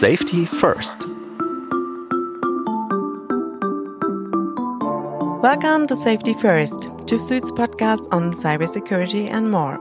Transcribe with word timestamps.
Safety 0.00 0.46
First. 0.46 1.06
Welcome 5.42 5.86
to 5.88 5.94
Safety 5.94 6.32
First, 6.32 6.88
TÜV 7.04 7.20
Süd's 7.20 7.52
podcast 7.52 8.08
on 8.10 8.32
cybersecurity 8.32 9.28
and 9.28 9.50
more. 9.50 9.78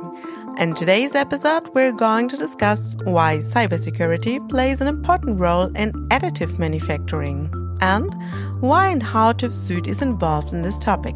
In 0.58 0.76
today's 0.76 1.16
episode, 1.16 1.70
we're 1.74 1.94
going 1.94 2.28
to 2.28 2.36
discuss 2.36 2.98
why 3.06 3.38
cybersecurity 3.38 4.50
plays 4.50 4.82
an 4.82 4.88
important 4.88 5.40
role 5.40 5.74
in 5.78 5.94
additive 6.10 6.60
manufacturing 6.60 7.50
and 7.80 8.14
why 8.60 8.90
and 8.90 9.02
how 9.02 9.32
TÜV 9.32 9.54
Süd 9.54 9.88
is 9.88 10.02
involved 10.02 10.52
in 10.52 10.64
this 10.64 10.80
topic. 10.80 11.16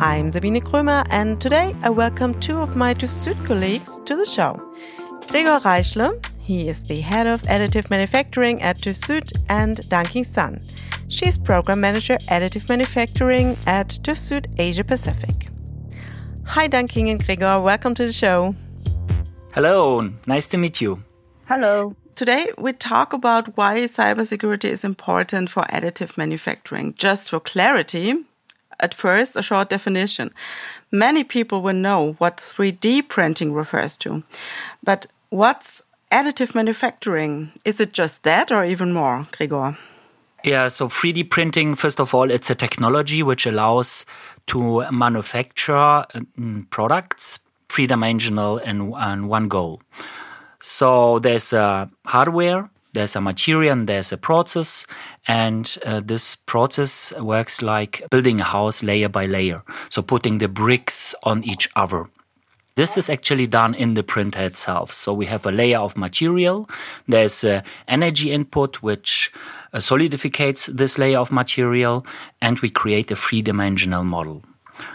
I'm 0.00 0.30
Sabine 0.30 0.60
Krömer, 0.60 1.06
and 1.08 1.40
today 1.40 1.74
I 1.82 1.88
welcome 1.88 2.38
two 2.40 2.58
of 2.58 2.76
my 2.76 2.92
TÜV 2.92 3.08
Süd 3.08 3.46
colleagues 3.46 4.00
to 4.04 4.16
the 4.16 4.26
show. 4.26 4.60
Gregor 5.28 5.60
Reischle, 5.60 6.22
he 6.42 6.68
is 6.68 6.82
the 6.82 7.00
head 7.00 7.26
of 7.26 7.42
additive 7.42 7.88
manufacturing 7.88 8.60
at 8.60 8.78
TÜV 8.78 8.98
Süd, 8.98 9.32
and 9.48 9.78
Danqing 9.88 10.26
Sun. 10.26 10.60
She 11.08 11.26
is 11.26 11.38
program 11.38 11.80
manager 11.80 12.16
additive 12.28 12.68
manufacturing 12.68 13.56
at 13.66 13.88
TÜV 13.88 14.18
Süd 14.26 14.46
Asia 14.58 14.82
Pacific. 14.82 15.48
Hi, 16.44 16.66
Danqing 16.68 17.10
and 17.10 17.24
Gregor. 17.24 17.60
Welcome 17.60 17.94
to 17.94 18.06
the 18.06 18.12
show. 18.12 18.56
Hello. 19.52 20.10
Nice 20.26 20.48
to 20.48 20.58
meet 20.58 20.80
you. 20.80 21.04
Hello. 21.46 21.94
Today, 22.16 22.48
we 22.58 22.72
talk 22.72 23.12
about 23.12 23.56
why 23.56 23.80
cybersecurity 23.82 24.64
is 24.64 24.84
important 24.84 25.48
for 25.48 25.62
additive 25.64 26.18
manufacturing. 26.18 26.94
Just 26.94 27.30
for 27.30 27.38
clarity, 27.38 28.16
at 28.80 28.94
first, 28.94 29.36
a 29.36 29.42
short 29.42 29.68
definition. 29.68 30.32
Many 30.90 31.22
people 31.22 31.62
will 31.62 31.72
know 31.74 32.14
what 32.18 32.38
3D 32.38 33.08
printing 33.08 33.52
refers 33.52 33.96
to. 33.98 34.24
But 34.82 35.06
what's 35.30 35.82
additive 36.12 36.54
manufacturing? 36.54 37.52
Is 37.64 37.80
it 37.80 37.92
just 37.92 38.22
that 38.22 38.52
or 38.52 38.64
even 38.64 38.92
more, 38.92 39.26
Gregor? 39.36 39.76
Yeah, 40.44 40.68
so 40.68 40.88
3D 40.88 41.30
printing, 41.30 41.76
first 41.76 42.00
of 42.00 42.14
all, 42.14 42.30
it's 42.30 42.50
a 42.50 42.54
technology 42.54 43.22
which 43.22 43.46
allows 43.46 44.04
to 44.48 44.84
manufacture 44.90 46.04
mm, 46.38 46.68
products 46.70 47.38
three 47.72 47.86
dimensional 47.86 48.58
and, 48.58 48.92
and 48.96 49.28
one 49.28 49.48
go. 49.48 49.80
So 50.60 51.18
there's 51.18 51.52
a 51.52 51.90
hardware, 52.04 52.70
there's 52.92 53.16
a 53.16 53.20
material, 53.20 53.72
and 53.72 53.88
there's 53.88 54.12
a 54.12 54.18
process, 54.18 54.86
and 55.26 55.78
uh, 55.86 56.00
this 56.04 56.36
process 56.36 57.12
works 57.18 57.62
like 57.62 58.04
building 58.10 58.40
a 58.40 58.44
house 58.44 58.82
layer 58.82 59.08
by 59.08 59.26
layer. 59.26 59.62
So 59.88 60.02
putting 60.02 60.38
the 60.38 60.48
bricks 60.48 61.14
on 61.22 61.42
each 61.44 61.68
other. 61.74 62.10
This 62.74 62.96
is 62.96 63.10
actually 63.10 63.46
done 63.46 63.74
in 63.74 63.94
the 63.94 64.02
printer 64.02 64.40
itself. 64.40 64.94
So 64.94 65.12
we 65.12 65.26
have 65.26 65.44
a 65.44 65.52
layer 65.52 65.78
of 65.78 65.96
material. 65.96 66.70
There's 67.06 67.44
a 67.44 67.62
energy 67.86 68.32
input 68.32 68.76
which 68.76 69.30
uh, 69.74 69.80
solidificates 69.80 70.66
this 70.66 70.96
layer 70.96 71.18
of 71.18 71.30
material, 71.30 72.06
and 72.40 72.58
we 72.60 72.70
create 72.70 73.10
a 73.10 73.16
three 73.16 73.42
dimensional 73.42 74.04
model. 74.04 74.42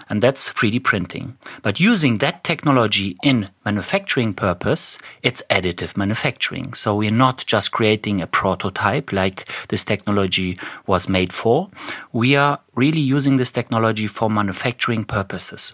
And 0.09 0.23
that's 0.23 0.49
3D 0.49 0.83
printing. 0.83 1.37
But 1.61 1.79
using 1.79 2.17
that 2.17 2.43
technology 2.43 3.15
in 3.23 3.49
manufacturing 3.63 4.33
purpose, 4.33 4.97
it's 5.21 5.43
additive 5.51 5.95
manufacturing. 5.95 6.73
So 6.73 6.95
we're 6.95 7.11
not 7.11 7.45
just 7.45 7.71
creating 7.71 8.21
a 8.21 8.27
prototype 8.27 9.11
like 9.11 9.47
this 9.69 9.83
technology 9.83 10.57
was 10.87 11.07
made 11.07 11.31
for. 11.31 11.69
We 12.11 12.35
are 12.35 12.59
really 12.73 13.01
using 13.01 13.37
this 13.37 13.51
technology 13.51 14.07
for 14.07 14.29
manufacturing 14.31 15.05
purposes. 15.05 15.73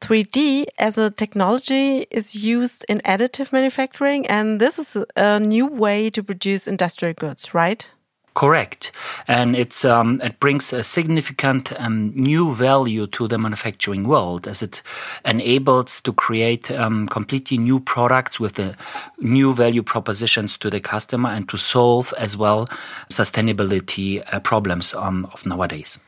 3D 0.00 0.66
as 0.78 0.98
a 0.98 1.10
technology 1.10 2.06
is 2.10 2.34
used 2.34 2.84
in 2.88 3.00
additive 3.00 3.52
manufacturing, 3.52 4.26
and 4.26 4.60
this 4.60 4.78
is 4.78 4.96
a 5.16 5.40
new 5.40 5.66
way 5.66 6.10
to 6.10 6.22
produce 6.22 6.66
industrial 6.66 7.14
goods, 7.14 7.54
right? 7.54 7.88
Correct, 8.34 8.92
and 9.26 9.56
it's 9.56 9.84
um, 9.84 10.20
it 10.22 10.38
brings 10.38 10.72
a 10.72 10.84
significant 10.84 11.72
um, 11.80 12.12
new 12.14 12.54
value 12.54 13.08
to 13.08 13.26
the 13.26 13.36
manufacturing 13.36 14.06
world 14.06 14.46
as 14.46 14.62
it 14.62 14.80
enables 15.24 16.00
to 16.02 16.12
create 16.12 16.70
um, 16.70 17.08
completely 17.08 17.58
new 17.58 17.80
products 17.80 18.38
with 18.38 18.54
the 18.54 18.76
new 19.18 19.52
value 19.52 19.82
propositions 19.82 20.56
to 20.58 20.70
the 20.70 20.78
customer 20.78 21.30
and 21.30 21.48
to 21.48 21.56
solve 21.56 22.14
as 22.16 22.36
well 22.36 22.68
sustainability 23.10 24.22
uh, 24.32 24.38
problems 24.38 24.94
um, 24.94 25.28
of 25.32 25.44
nowadays. 25.44 25.98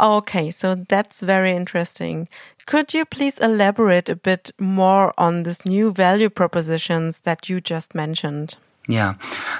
Okay, 0.00 0.50
so 0.50 0.76
that's 0.76 1.20
very 1.20 1.50
interesting. 1.50 2.28
Could 2.70 2.94
you 2.94 3.04
please 3.04 3.40
elaborate 3.40 4.08
a 4.08 4.14
bit 4.14 4.52
more 4.56 5.12
on 5.18 5.42
this 5.42 5.66
new 5.66 5.90
value 5.90 6.30
propositions 6.30 7.22
that 7.22 7.48
you 7.48 7.60
just 7.60 7.96
mentioned? 7.96 8.58
Yeah, 8.86 9.14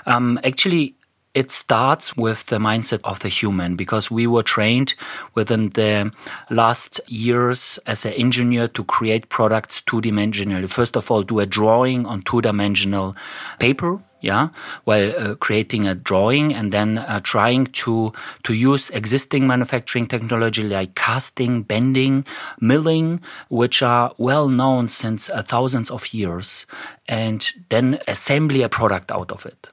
um, 0.06 0.38
actually, 0.44 0.94
it 1.34 1.50
starts 1.50 2.16
with 2.16 2.46
the 2.46 2.58
mindset 2.58 3.00
of 3.02 3.18
the 3.18 3.28
human 3.28 3.74
because 3.74 4.12
we 4.12 4.28
were 4.28 4.44
trained 4.44 4.94
within 5.34 5.70
the 5.70 6.12
last 6.50 7.00
years 7.08 7.80
as 7.84 8.06
an 8.06 8.12
engineer 8.12 8.68
to 8.68 8.84
create 8.84 9.28
products 9.28 9.80
two 9.80 10.00
dimensionally. 10.00 10.70
First 10.70 10.96
of 10.96 11.10
all, 11.10 11.24
do 11.24 11.40
a 11.40 11.46
drawing 11.46 12.06
on 12.06 12.22
two 12.22 12.40
dimensional 12.40 13.16
paper 13.58 13.98
yeah? 14.20 14.48
While 14.84 15.12
uh, 15.18 15.34
creating 15.36 15.86
a 15.86 15.94
drawing 15.94 16.54
and 16.54 16.72
then 16.72 16.98
uh, 16.98 17.20
trying 17.20 17.66
to 17.66 18.12
to 18.44 18.52
use 18.52 18.90
existing 18.90 19.46
manufacturing 19.46 20.06
technology 20.06 20.62
like 20.62 20.94
casting 20.94 21.62
bending 21.62 22.24
milling 22.60 23.20
which 23.48 23.82
are 23.82 24.12
well 24.18 24.48
known 24.48 24.88
since 24.88 25.30
uh, 25.30 25.42
thousands 25.42 25.90
of 25.90 26.12
years 26.12 26.66
and 27.08 27.52
then 27.68 27.98
assembly 28.06 28.62
a 28.62 28.68
product 28.68 29.10
out 29.10 29.32
of 29.32 29.46
it. 29.46 29.68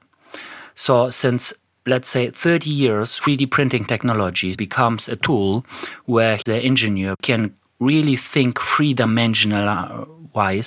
So 0.74 1.10
since 1.10 1.52
let's 1.86 2.08
say 2.08 2.30
30 2.30 2.70
years 2.70 3.18
3d 3.18 3.50
printing 3.50 3.84
technology 3.84 4.54
becomes 4.54 5.08
a 5.08 5.16
tool 5.16 5.64
where 6.04 6.38
the 6.44 6.56
engineer 6.56 7.14
can 7.22 7.54
really 7.80 8.16
think 8.16 8.60
three 8.60 8.92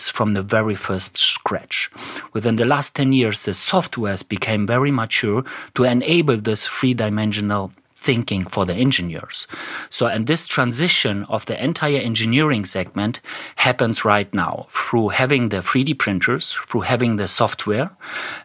from 0.09 0.33
the 0.33 0.41
very 0.41 0.75
first 0.75 1.17
scratch. 1.17 1.89
Within 2.33 2.57
the 2.57 2.65
last 2.65 2.95
10 2.95 3.13
years, 3.13 3.45
the 3.45 3.51
softwares 3.51 4.27
became 4.27 4.67
very 4.67 4.91
mature 4.91 5.43
to 5.75 5.83
enable 5.83 6.37
this 6.37 6.67
three 6.67 6.93
dimensional 6.93 7.71
thinking 8.01 8.43
for 8.45 8.65
the 8.65 8.73
engineers. 8.73 9.47
So, 9.89 10.07
and 10.07 10.25
this 10.25 10.47
transition 10.47 11.23
of 11.29 11.45
the 11.45 11.63
entire 11.63 11.99
engineering 11.99 12.65
segment 12.65 13.21
happens 13.57 14.03
right 14.03 14.33
now 14.33 14.67
through 14.69 15.09
having 15.09 15.49
the 15.49 15.57
3D 15.57 15.97
printers, 15.99 16.53
through 16.67 16.81
having 16.81 17.17
the 17.17 17.27
software 17.27 17.91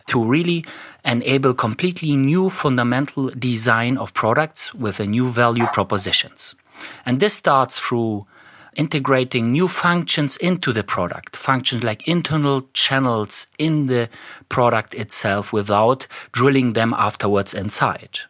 to 0.06 0.22
really 0.22 0.64
enable 1.04 1.54
completely 1.54 2.16
new 2.16 2.50
fundamental 2.50 3.30
design 3.30 3.96
of 3.96 4.12
products 4.12 4.74
with 4.74 5.00
a 5.00 5.06
new 5.06 5.30
value 5.30 5.66
propositions. 5.66 6.54
And 7.06 7.20
this 7.20 7.34
starts 7.34 7.78
through 7.78 8.26
integrating 8.76 9.52
new 9.52 9.68
functions 9.68 10.36
into 10.36 10.72
the 10.72 10.84
product, 10.84 11.36
functions 11.36 11.82
like 11.82 12.06
internal 12.06 12.68
channels 12.72 13.48
in 13.58 13.86
the 13.86 14.08
product 14.48 14.94
itself 14.94 15.52
without 15.52 16.06
drilling 16.32 16.74
them 16.74 16.94
afterwards 16.96 17.54
inside. 17.54 18.20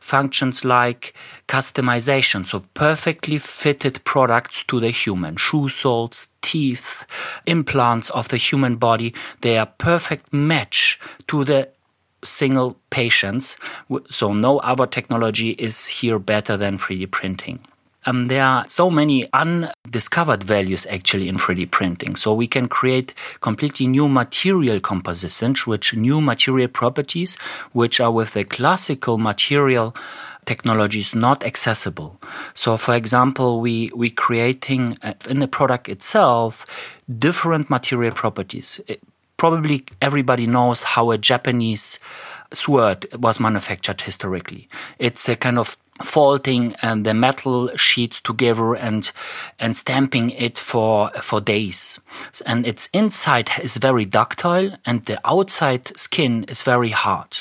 Functions 0.00 0.64
like 0.64 1.14
customizations 1.48 2.48
so 2.48 2.64
perfectly 2.74 3.38
fitted 3.38 4.04
products 4.04 4.62
to 4.64 4.78
the 4.78 4.90
human, 4.90 5.36
shoe 5.36 5.68
soles, 5.68 6.28
teeth, 6.42 7.04
implants 7.46 8.10
of 8.10 8.28
the 8.28 8.36
human 8.36 8.76
body, 8.76 9.12
they 9.40 9.58
are 9.58 9.66
perfect 9.66 10.32
match 10.32 11.00
to 11.26 11.44
the 11.44 11.68
single 12.22 12.76
patients. 12.90 13.56
So 14.10 14.32
no 14.32 14.58
other 14.60 14.86
technology 14.86 15.50
is 15.50 15.88
here 15.88 16.18
better 16.18 16.56
than 16.56 16.78
3D 16.78 17.10
printing. 17.10 17.60
Um, 18.06 18.28
there 18.28 18.44
are 18.44 18.68
so 18.68 18.90
many 18.90 19.28
undiscovered 19.32 20.42
values 20.42 20.86
actually 20.90 21.28
in 21.28 21.36
3D 21.36 21.70
printing. 21.70 22.16
So 22.16 22.34
we 22.34 22.46
can 22.46 22.68
create 22.68 23.14
completely 23.40 23.86
new 23.86 24.08
material 24.08 24.80
compositions, 24.80 25.66
which 25.66 25.94
new 25.94 26.20
material 26.20 26.68
properties, 26.68 27.36
which 27.72 28.00
are 28.00 28.10
with 28.10 28.34
the 28.34 28.44
classical 28.44 29.18
material 29.18 29.94
technologies 30.44 31.14
not 31.14 31.42
accessible. 31.44 32.20
So, 32.54 32.76
for 32.76 32.94
example, 32.94 33.60
we 33.60 33.90
we 33.94 34.10
creating 34.10 34.98
uh, 35.02 35.14
in 35.28 35.38
the 35.38 35.48
product 35.48 35.88
itself 35.88 36.66
different 37.08 37.70
material 37.70 38.12
properties. 38.12 38.80
It, 38.86 39.00
probably 39.36 39.84
everybody 40.00 40.46
knows 40.46 40.82
how 40.82 41.10
a 41.10 41.18
Japanese 41.18 41.98
sword 42.52 43.06
was 43.18 43.40
manufactured 43.40 44.00
historically. 44.02 44.68
It's 44.98 45.28
a 45.28 45.36
kind 45.36 45.58
of 45.58 45.76
faulting 46.02 46.74
and 46.82 47.06
the 47.06 47.14
metal 47.14 47.74
sheets 47.76 48.20
together 48.20 48.74
and 48.74 49.12
and 49.58 49.76
stamping 49.76 50.30
it 50.30 50.58
for 50.58 51.10
for 51.20 51.40
days. 51.40 52.00
And 52.44 52.66
its 52.66 52.88
inside 52.92 53.50
is 53.62 53.76
very 53.76 54.04
ductile 54.04 54.76
and 54.84 55.04
the 55.04 55.20
outside 55.24 55.96
skin 55.96 56.44
is 56.48 56.62
very 56.62 56.90
hard. 56.90 57.36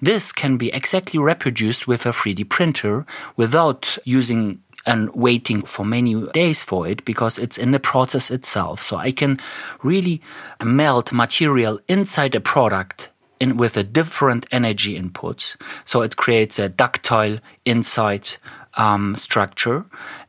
This 0.00 0.32
can 0.32 0.56
be 0.56 0.72
exactly 0.72 1.20
reproduced 1.20 1.86
with 1.86 2.06
a 2.06 2.10
3d 2.10 2.48
printer 2.48 3.04
without 3.36 3.98
using 4.04 4.62
and 4.86 5.14
waiting 5.14 5.60
for 5.62 5.84
many 5.84 6.26
days 6.32 6.62
for 6.62 6.88
it 6.88 7.04
because 7.04 7.38
it's 7.38 7.58
in 7.58 7.70
the 7.70 7.78
process 7.78 8.30
itself. 8.30 8.82
So 8.82 8.96
i 8.96 9.12
can 9.12 9.38
really 9.82 10.22
melt 10.64 11.12
material 11.12 11.80
inside 11.86 12.34
a 12.34 12.40
product 12.40 13.09
in 13.40 13.56
with 13.56 13.76
a 13.76 13.82
different 13.82 14.46
energy 14.52 14.96
input. 14.96 15.56
So 15.84 16.02
it 16.02 16.16
creates 16.16 16.58
a 16.58 16.68
ductile 16.68 17.38
inside 17.64 18.28
um, 18.74 19.16
structure. 19.16 19.84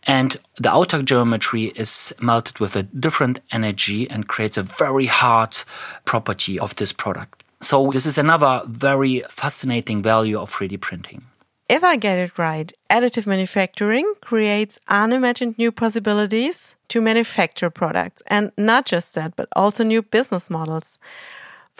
And 0.07 0.37
the 0.57 0.71
outer 0.71 1.01
geometry 1.01 1.65
is 1.75 2.13
melted 2.19 2.59
with 2.59 2.75
a 2.75 2.83
different 2.83 3.39
energy 3.51 4.09
and 4.09 4.27
creates 4.27 4.57
a 4.57 4.63
very 4.63 5.05
hard 5.05 5.57
property 6.05 6.57
of 6.59 6.75
this 6.77 6.91
product. 6.91 7.43
So 7.61 7.91
this 7.91 8.05
is 8.07 8.17
another 8.17 8.63
very 8.65 9.23
fascinating 9.29 10.01
value 10.01 10.39
of 10.39 10.51
3D 10.51 10.81
printing. 10.81 11.23
If 11.69 11.83
I 11.83 11.95
get 11.95 12.17
it 12.17 12.37
right, 12.37 12.73
additive 12.89 13.27
manufacturing 13.27 14.13
creates 14.19 14.77
unimagined 14.89 15.57
new 15.57 15.71
possibilities 15.71 16.75
to 16.89 16.99
manufacture 16.99 17.69
products. 17.69 18.21
And 18.27 18.51
not 18.57 18.85
just 18.85 19.13
that, 19.13 19.35
but 19.37 19.47
also 19.55 19.83
new 19.83 20.01
business 20.01 20.49
models. 20.49 20.99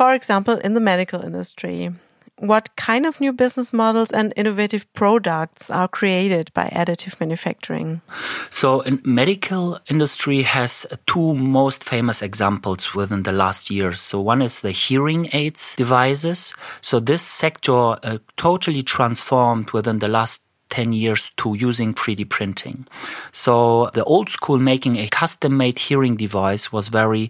For 0.02 0.16
example, 0.16 0.58
in 0.58 0.74
the 0.74 0.80
medical 0.80 1.22
industry, 1.22 1.92
what 2.40 2.76
kind 2.76 3.06
of 3.06 3.22
new 3.22 3.32
business 3.32 3.72
models 3.72 4.10
and 4.10 4.34
innovative 4.36 4.92
products 4.94 5.70
are 5.70 5.88
created 5.88 6.52
by 6.56 6.70
additive 6.70 7.20
manufacturing? 7.20 8.02
So, 8.50 8.82
in 8.82 9.00
medical 9.06 9.78
industry 9.92 10.42
has 10.42 10.88
two 11.06 11.36
most 11.36 11.84
famous 11.84 12.24
examples 12.24 12.96
within 12.96 13.22
the 13.22 13.32
last 13.32 13.70
years. 13.70 14.02
So, 14.02 14.20
one 14.20 14.42
is 14.42 14.62
the 14.62 14.72
hearing 14.72 15.30
aids 15.34 15.76
devices. 15.76 16.56
So, 16.82 17.00
this 17.00 17.22
sector 17.22 17.96
uh, 18.02 18.18
totally 18.38 18.82
transformed 18.82 19.70
within 19.70 20.00
the 20.00 20.08
last 20.08 20.42
10 20.72 20.94
years 20.94 21.30
to 21.38 21.54
using 21.54 21.94
3D 21.94 22.28
printing. 22.28 22.88
So 23.34 23.92
the 23.94 24.06
old 24.06 24.30
school 24.30 24.58
making 24.58 24.96
a 24.96 25.08
custom 25.10 25.58
made 25.58 25.78
hearing 25.78 26.16
device 26.16 26.72
was 26.72 26.88
very 26.88 27.30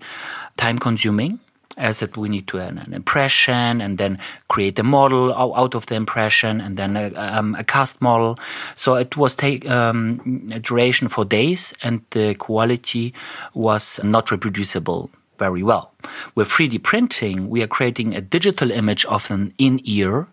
time 0.57 0.77
consuming 0.77 1.39
as 1.81 1.99
that 1.99 2.15
we 2.15 2.29
need 2.29 2.47
to 2.47 2.57
have 2.57 2.77
an 2.77 2.93
impression 2.93 3.81
and 3.81 3.97
then 3.97 4.17
create 4.47 4.79
a 4.79 4.83
model 4.83 5.33
out 5.33 5.75
of 5.75 5.87
the 5.87 5.95
impression 5.95 6.61
and 6.61 6.77
then 6.77 6.95
a, 6.95 7.11
um, 7.15 7.55
a 7.55 7.63
cast 7.63 8.01
model. 8.01 8.39
So 8.75 8.95
it 8.95 9.17
was 9.17 9.35
take 9.35 9.69
um, 9.69 10.49
a 10.53 10.59
duration 10.59 11.07
for 11.07 11.25
days 11.25 11.73
and 11.81 12.01
the 12.11 12.35
quality 12.35 13.13
was 13.53 13.99
not 14.03 14.31
reproducible 14.31 15.09
very 15.41 15.63
well. 15.63 15.91
With 16.35 16.49
3D 16.49 16.83
printing, 16.83 17.49
we 17.49 17.63
are 17.63 17.67
creating 17.77 18.13
a 18.13 18.21
digital 18.21 18.69
image 18.69 19.03
of 19.05 19.31
an 19.31 19.53
in-ear 19.57 20.27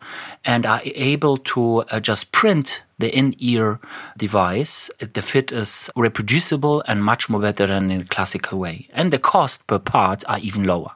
and 0.44 0.66
are 0.66 0.82
able 0.84 1.38
to 1.52 1.62
uh, 1.80 1.98
just 1.98 2.30
print 2.30 2.82
the 2.98 3.08
in-ear 3.16 3.80
device. 4.18 4.90
The 5.14 5.22
fit 5.22 5.50
is 5.50 5.88
reproducible 5.96 6.82
and 6.86 7.02
much 7.02 7.30
more 7.30 7.40
better 7.40 7.66
than 7.66 7.90
in 7.90 8.00
a 8.02 8.04
classical 8.04 8.58
way. 8.58 8.76
And 8.92 9.10
the 9.10 9.18
cost 9.18 9.66
per 9.66 9.78
part 9.78 10.24
are 10.28 10.40
even 10.40 10.64
lower. 10.64 10.92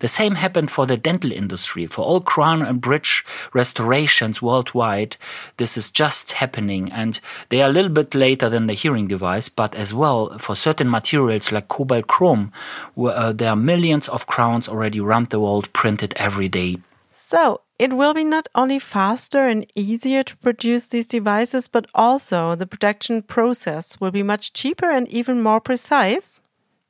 The 0.00 0.08
same 0.08 0.36
happened 0.36 0.70
for 0.70 0.86
the 0.86 0.96
dental 0.96 1.32
industry. 1.32 1.86
For 1.86 2.02
all 2.02 2.20
crown 2.20 2.62
and 2.62 2.80
bridge 2.80 3.24
restorations 3.52 4.42
worldwide, 4.42 5.16
this 5.56 5.76
is 5.76 5.90
just 5.90 6.32
happening. 6.32 6.90
And 6.92 7.20
they 7.48 7.62
are 7.62 7.70
a 7.70 7.72
little 7.72 7.90
bit 7.90 8.14
later 8.14 8.48
than 8.48 8.66
the 8.66 8.74
hearing 8.74 9.08
device, 9.08 9.48
but 9.48 9.74
as 9.74 9.92
well 9.92 10.38
for 10.38 10.54
certain 10.54 10.90
materials 10.90 11.52
like 11.52 11.68
cobalt 11.68 12.06
chrome, 12.06 12.52
where, 12.94 13.16
uh, 13.16 13.32
there 13.32 13.50
are 13.50 13.56
millions 13.56 14.08
of 14.08 14.26
crowns 14.26 14.68
already 14.68 15.00
around 15.00 15.26
the 15.28 15.40
world 15.40 15.72
printed 15.72 16.14
every 16.16 16.48
day. 16.48 16.78
So 17.10 17.62
it 17.78 17.92
will 17.92 18.14
be 18.14 18.24
not 18.24 18.46
only 18.54 18.78
faster 18.78 19.46
and 19.48 19.66
easier 19.74 20.22
to 20.22 20.36
produce 20.36 20.86
these 20.86 21.06
devices, 21.06 21.66
but 21.66 21.86
also 21.94 22.54
the 22.54 22.66
production 22.66 23.22
process 23.22 24.00
will 24.00 24.10
be 24.10 24.22
much 24.22 24.52
cheaper 24.52 24.90
and 24.90 25.08
even 25.08 25.42
more 25.42 25.60
precise. 25.60 26.40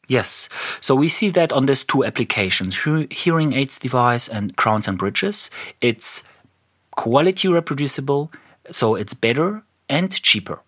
Yes. 0.08 0.48
So 0.80 0.94
we 0.94 1.08
see 1.08 1.30
that 1.30 1.52
on 1.52 1.66
these 1.66 1.82
two 1.82 2.04
applications, 2.04 2.78
hearing 3.10 3.52
aids 3.52 3.78
device 3.78 4.28
and 4.28 4.56
crowns 4.56 4.86
and 4.86 4.96
bridges. 4.96 5.50
It's 5.80 6.22
quality 6.92 7.48
reproducible, 7.48 8.30
so 8.70 8.94
it's 8.94 9.14
better 9.14 9.62
and 9.88 10.10
cheaper. 10.10 10.60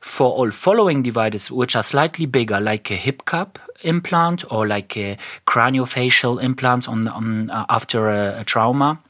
For 0.00 0.30
all 0.30 0.50
following 0.50 1.02
devices, 1.02 1.50
which 1.50 1.74
are 1.74 1.82
slightly 1.82 2.26
bigger, 2.26 2.60
like 2.60 2.90
a 2.90 2.96
hip 2.96 3.24
cup 3.24 3.58
implant 3.82 4.44
or 4.50 4.66
like 4.66 4.96
a 4.96 5.16
craniofacial 5.46 6.42
implants 6.42 6.86
on, 6.86 7.08
on 7.08 7.50
uh, 7.50 7.66
after 7.68 8.08
a, 8.08 8.40
a 8.40 8.44
trauma, 8.44 9.00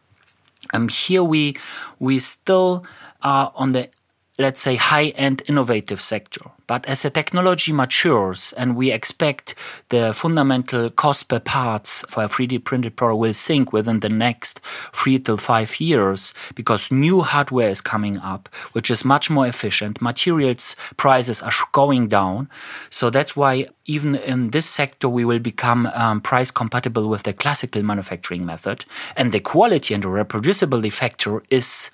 um, 0.73 0.89
here 0.89 1.23
we 1.23 1.57
we 1.99 2.19
still 2.19 2.85
are 3.23 3.53
on 3.55 3.73
the 3.73 3.89
let's 4.39 4.61
say, 4.61 4.77
high 4.77 5.09
end 5.09 5.43
innovative 5.47 6.01
sector. 6.01 6.51
But 6.67 6.85
as 6.87 7.03
the 7.03 7.11
technology 7.11 7.73
matures 7.73 8.53
and 8.57 8.77
we 8.77 8.91
expect 8.91 9.55
the 9.89 10.13
fundamental 10.13 10.91
cost 10.91 11.29
per 11.29 11.39
parts 11.39 12.05
for 12.09 12.25
a 12.25 12.29
3D 12.29 12.65
printed 12.65 12.97
product 12.97 13.21
will 13.21 13.35
sink 13.35 13.73
within 13.73 14.01
the 14.01 14.09
next 14.09 14.61
three 14.93 15.19
to 15.21 15.37
five 15.37 15.81
years 15.81 16.35
because 16.55 16.91
new 16.91 17.23
hardware 17.23 17.71
is 17.71 17.81
coming 17.81 18.19
up, 18.19 18.49
which 18.73 18.91
is 18.91 19.05
much 19.05 19.31
more 19.31 19.47
efficient. 19.47 20.03
Materials 20.03 20.75
prices 20.97 21.41
are 21.41 21.53
going 21.73 22.09
down. 22.09 22.49
So 22.91 23.11
that's 23.11 23.37
why 23.37 23.69
even 23.87 24.17
in 24.17 24.51
this 24.51 24.67
sector, 24.67 25.09
we 25.09 25.25
will 25.25 25.39
become 25.39 25.87
um, 25.95 26.21
price 26.21 26.51
compatible 26.51 27.09
with 27.09 27.23
the 27.23 27.33
classical 27.33 27.83
manufacturing 27.83 28.45
method. 28.45 28.85
And 29.17 29.31
the 29.31 29.41
quality 29.41 29.95
and 29.95 30.03
the 30.03 30.09
reproducibility 30.09 30.93
factor 30.93 31.43
is 31.49 31.91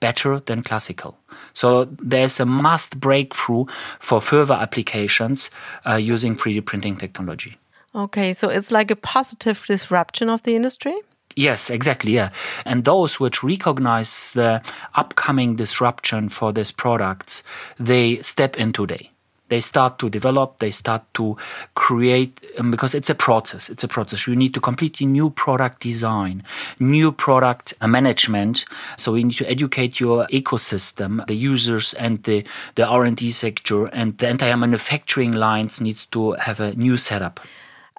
better 0.00 0.40
than 0.40 0.62
classical. 0.62 1.16
So 1.54 1.88
there's 2.02 2.40
a 2.40 2.46
must 2.46 2.98
breakthrough 2.98 3.66
for 3.98 4.20
further 4.20 4.54
applications 4.54 5.50
uh, 5.86 5.94
using 5.94 6.36
3D 6.36 6.64
printing 6.64 6.96
technology. 6.96 7.58
Okay, 7.94 8.32
so 8.32 8.48
it's 8.48 8.70
like 8.70 8.90
a 8.90 8.96
positive 8.96 9.64
disruption 9.66 10.30
of 10.30 10.42
the 10.42 10.54
industry? 10.54 10.94
Yes, 11.36 11.70
exactly. 11.70 12.12
Yeah. 12.12 12.30
And 12.64 12.84
those 12.84 13.20
which 13.20 13.42
recognize 13.42 14.32
the 14.32 14.62
upcoming 14.94 15.56
disruption 15.56 16.28
for 16.28 16.52
these 16.52 16.72
products, 16.72 17.42
they 17.78 18.20
step 18.22 18.56
in 18.56 18.72
today 18.72 19.10
they 19.50 19.60
start 19.60 19.98
to 19.98 20.08
develop 20.08 20.58
they 20.58 20.70
start 20.70 21.02
to 21.14 21.36
create 21.74 22.40
um, 22.58 22.70
because 22.70 22.94
it's 22.94 23.10
a 23.10 23.14
process 23.14 23.68
it's 23.68 23.84
a 23.84 23.88
process. 23.88 24.26
You 24.26 24.36
need 24.36 24.54
to 24.54 24.60
completely 24.60 25.06
new 25.06 25.30
product 25.30 25.80
design 25.80 26.42
new 26.78 27.12
product 27.12 27.74
management. 27.86 28.64
So 28.96 29.12
we 29.12 29.24
need 29.24 29.36
to 29.36 29.50
educate 29.50 30.00
your 30.00 30.26
ecosystem 30.28 31.26
the 31.26 31.34
users 31.34 31.94
and 31.94 32.22
the 32.22 32.44
the 32.76 32.86
r&d 32.86 33.30
sector 33.30 33.86
and 33.86 34.16
the 34.18 34.28
entire 34.28 34.56
manufacturing 34.56 35.32
lines 35.32 35.80
needs 35.80 36.06
to 36.06 36.32
have 36.32 36.60
a 36.60 36.74
new 36.74 36.96
setup. 36.96 37.40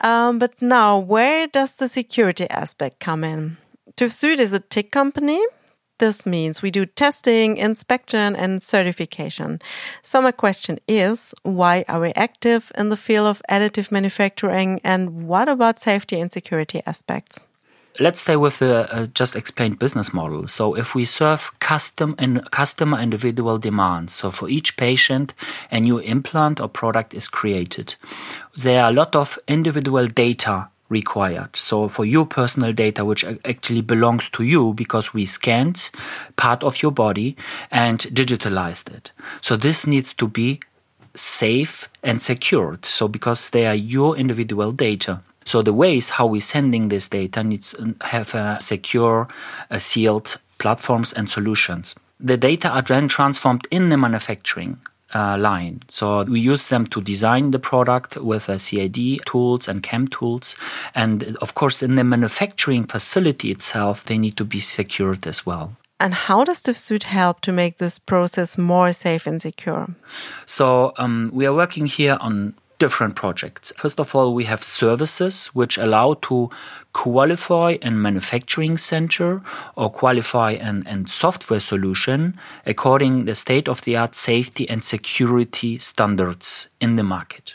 Um, 0.03 0.39
but 0.39 0.61
now 0.61 0.97
where 0.97 1.47
does 1.47 1.75
the 1.75 1.87
security 1.87 2.49
aspect 2.49 2.99
come 2.99 3.23
in? 3.23 3.57
TÜV 3.97 4.39
is 4.39 4.53
a 4.53 4.59
tech 4.59 4.89
company 4.91 5.39
this 6.01 6.25
means 6.25 6.61
we 6.61 6.71
do 6.71 6.85
testing, 6.85 7.57
inspection, 7.57 8.35
and 8.35 8.61
certification. 8.61 9.61
So, 10.01 10.19
my 10.21 10.31
question 10.31 10.79
is 10.87 11.33
why 11.43 11.85
are 11.87 12.01
we 12.01 12.11
active 12.15 12.71
in 12.75 12.89
the 12.89 12.97
field 12.97 13.27
of 13.27 13.41
additive 13.49 13.91
manufacturing, 13.91 14.81
and 14.83 15.27
what 15.27 15.47
about 15.47 15.79
safety 15.79 16.19
and 16.19 16.31
security 16.31 16.81
aspects? 16.85 17.45
Let's 17.99 18.21
stay 18.21 18.35
with 18.35 18.57
the 18.57 18.91
uh, 18.91 19.05
just 19.13 19.35
explained 19.35 19.77
business 19.77 20.11
model. 20.11 20.47
So, 20.47 20.73
if 20.75 20.95
we 20.95 21.05
serve 21.05 21.51
custom 21.59 22.15
and 22.17 22.49
customer 22.49 22.99
individual 22.99 23.59
demands, 23.59 24.13
so 24.13 24.31
for 24.31 24.49
each 24.49 24.77
patient, 24.77 25.35
a 25.69 25.79
new 25.79 25.99
implant 25.99 26.59
or 26.59 26.67
product 26.67 27.13
is 27.13 27.27
created. 27.27 27.95
There 28.57 28.81
are 28.83 28.89
a 28.89 28.93
lot 28.93 29.15
of 29.15 29.37
individual 29.47 30.07
data 30.07 30.70
required. 30.91 31.55
So 31.55 31.87
for 31.87 32.05
your 32.05 32.25
personal 32.25 32.73
data, 32.73 33.03
which 33.03 33.23
actually 33.23 33.81
belongs 33.81 34.29
to 34.31 34.43
you 34.43 34.73
because 34.73 35.13
we 35.13 35.25
scanned 35.25 35.89
part 36.35 36.63
of 36.63 36.83
your 36.83 36.91
body 36.91 37.35
and 37.71 37.99
digitalized 37.99 38.93
it. 38.93 39.11
So 39.39 39.55
this 39.55 39.87
needs 39.87 40.13
to 40.15 40.27
be 40.27 40.59
safe 41.15 41.89
and 42.03 42.21
secured. 42.21 42.85
So 42.85 43.07
because 43.07 43.49
they 43.49 43.65
are 43.65 43.75
your 43.75 44.17
individual 44.17 44.71
data. 44.71 45.21
So 45.45 45.61
the 45.61 45.73
ways 45.73 46.11
how 46.11 46.27
we're 46.27 46.41
sending 46.41 46.89
this 46.89 47.09
data 47.09 47.43
needs 47.43 47.71
to 47.71 47.95
have 48.01 48.35
a 48.35 48.57
secure, 48.61 49.27
a 49.69 49.79
sealed 49.79 50.37
platforms 50.59 51.13
and 51.13 51.29
solutions. 51.29 51.95
The 52.19 52.37
data 52.37 52.69
are 52.69 52.83
then 52.83 53.07
transformed 53.07 53.67
in 53.71 53.89
the 53.89 53.97
manufacturing 53.97 54.77
uh, 55.13 55.37
line. 55.37 55.81
So 55.89 56.23
we 56.23 56.39
use 56.39 56.69
them 56.69 56.85
to 56.87 57.01
design 57.01 57.51
the 57.51 57.59
product 57.59 58.17
with 58.17 58.49
uh, 58.49 58.57
CAD 58.57 59.25
tools 59.25 59.67
and 59.67 59.83
CAM 59.83 60.07
tools. 60.07 60.55
And 60.95 61.37
of 61.41 61.53
course, 61.55 61.83
in 61.83 61.95
the 61.95 62.03
manufacturing 62.03 62.85
facility 62.85 63.51
itself, 63.51 64.05
they 64.05 64.17
need 64.17 64.37
to 64.37 64.45
be 64.45 64.59
secured 64.59 65.27
as 65.27 65.45
well. 65.45 65.75
And 65.99 66.15
how 66.15 66.43
does 66.43 66.63
TÜV 66.63 66.77
Süd 66.77 67.03
help 67.03 67.41
to 67.41 67.51
make 67.51 67.77
this 67.77 67.99
process 67.99 68.57
more 68.57 68.91
safe 68.91 69.27
and 69.27 69.39
secure? 69.39 69.87
So 70.47 70.93
um, 70.97 71.29
we 71.31 71.45
are 71.45 71.53
working 71.53 71.85
here 71.85 72.17
on 72.19 72.55
different 72.81 73.13
projects. 73.15 73.71
First 73.77 73.99
of 73.99 74.15
all, 74.15 74.33
we 74.33 74.45
have 74.45 74.63
services 74.63 75.35
which 75.53 75.77
allow 75.77 76.15
to 76.29 76.49
qualify 76.93 77.75
a 77.83 77.91
manufacturing 77.91 78.75
center 78.79 79.41
or 79.75 79.91
qualify 79.91 80.53
an, 80.53 80.83
an 80.87 81.05
software 81.05 81.59
solution 81.59 82.39
according 82.65 83.25
the 83.25 83.35
state 83.35 83.69
of 83.69 83.81
the 83.81 83.95
art 83.95 84.15
safety 84.15 84.67
and 84.67 84.83
security 84.83 85.77
standards 85.77 86.69
in 86.79 86.95
the 86.95 87.03
market. 87.03 87.53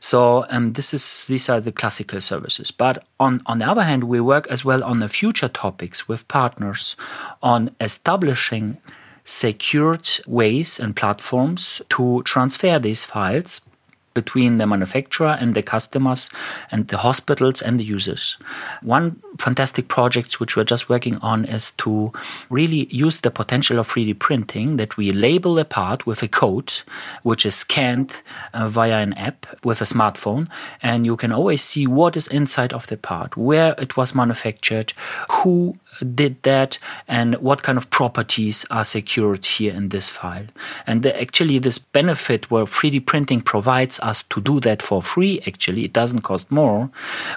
So 0.00 0.44
um, 0.48 0.72
this 0.72 0.92
is 0.92 1.26
these 1.28 1.48
are 1.48 1.60
the 1.60 1.70
classical 1.70 2.20
services. 2.20 2.72
But 2.72 3.04
on 3.20 3.42
on 3.46 3.58
the 3.58 3.70
other 3.70 3.84
hand, 3.84 4.02
we 4.04 4.20
work 4.20 4.46
as 4.50 4.64
well 4.64 4.82
on 4.82 4.98
the 4.98 5.08
future 5.08 5.48
topics 5.48 6.08
with 6.08 6.26
partners 6.26 6.96
on 7.40 7.70
establishing 7.80 8.78
secured 9.24 10.08
ways 10.26 10.80
and 10.80 10.96
platforms 10.96 11.82
to 11.90 12.22
transfer 12.24 12.80
these 12.80 13.04
files 13.04 13.60
between 14.14 14.58
the 14.58 14.66
manufacturer 14.66 15.36
and 15.40 15.54
the 15.54 15.62
customers 15.62 16.30
and 16.70 16.88
the 16.88 16.98
hospitals 16.98 17.62
and 17.62 17.78
the 17.78 17.84
users. 17.84 18.36
One 18.82 19.20
fantastic 19.38 19.88
project 19.88 20.40
which 20.40 20.56
we're 20.56 20.64
just 20.64 20.88
working 20.88 21.16
on 21.18 21.44
is 21.44 21.72
to 21.72 22.12
really 22.50 22.86
use 22.94 23.20
the 23.20 23.30
potential 23.30 23.78
of 23.78 23.88
3D 23.88 24.18
printing 24.18 24.76
that 24.76 24.96
we 24.96 25.12
label 25.12 25.58
a 25.58 25.64
part 25.64 26.06
with 26.06 26.22
a 26.22 26.28
code 26.28 26.72
which 27.22 27.46
is 27.46 27.54
scanned 27.54 28.22
uh, 28.52 28.68
via 28.68 28.98
an 28.98 29.12
app 29.14 29.46
with 29.64 29.80
a 29.80 29.84
smartphone 29.84 30.48
and 30.82 31.06
you 31.06 31.16
can 31.16 31.32
always 31.32 31.62
see 31.62 31.86
what 31.86 32.16
is 32.16 32.26
inside 32.28 32.72
of 32.72 32.86
the 32.86 32.96
part, 32.96 33.36
where 33.36 33.74
it 33.78 33.96
was 33.96 34.14
manufactured, 34.14 34.92
who 35.30 35.76
did 36.14 36.42
that 36.42 36.78
and 37.06 37.34
what 37.36 37.62
kind 37.62 37.78
of 37.78 37.90
properties 37.90 38.64
are 38.70 38.84
secured 38.84 39.44
here 39.44 39.72
in 39.74 39.90
this 39.90 40.08
file. 40.08 40.46
And 40.86 41.02
the, 41.02 41.20
actually, 41.20 41.58
this 41.58 41.78
benefit 41.78 42.50
where 42.50 42.64
3D 42.64 43.06
printing 43.06 43.40
provides 43.40 44.00
us 44.00 44.22
to 44.24 44.40
do 44.40 44.60
that 44.60 44.82
for 44.82 45.02
free, 45.02 45.40
actually, 45.46 45.84
it 45.84 45.92
doesn't 45.92 46.22
cost 46.22 46.50
more, 46.50 46.90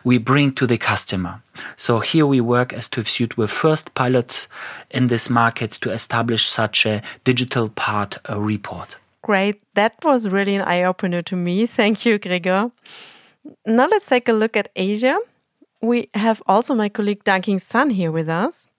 we 0.03 0.17
bring 0.17 0.53
to 0.53 0.67
the 0.67 0.77
customer. 0.77 1.41
So 1.77 1.99
here 1.99 2.25
we 2.25 2.41
work 2.41 2.73
as 2.73 2.89
TÜV 2.89 3.37
with 3.37 3.51
first 3.51 3.93
pilots 3.93 4.47
in 4.91 5.07
this 5.07 5.29
market 5.29 5.71
to 5.81 5.91
establish 5.91 6.47
such 6.47 6.85
a 6.85 7.01
digital 7.23 7.69
part 7.69 8.17
uh, 8.29 8.39
report. 8.39 8.97
Great. 9.21 9.61
That 9.73 9.95
was 10.03 10.29
really 10.29 10.55
an 10.55 10.61
eye 10.61 10.83
opener 10.83 11.21
to 11.23 11.35
me. 11.35 11.65
Thank 11.65 12.05
you, 12.05 12.19
Gregor. 12.19 12.71
Now 13.65 13.87
let's 13.87 14.05
take 14.05 14.27
a 14.27 14.33
look 14.33 14.57
at 14.57 14.69
Asia 14.75 15.17
we 15.81 16.09
have 16.13 16.41
also 16.47 16.73
my 16.73 16.89
colleague 16.89 17.23
Danqing 17.23 17.61
Sun 17.61 17.91
here 17.91 18.11
with 18.11 18.29
us. 18.29 18.69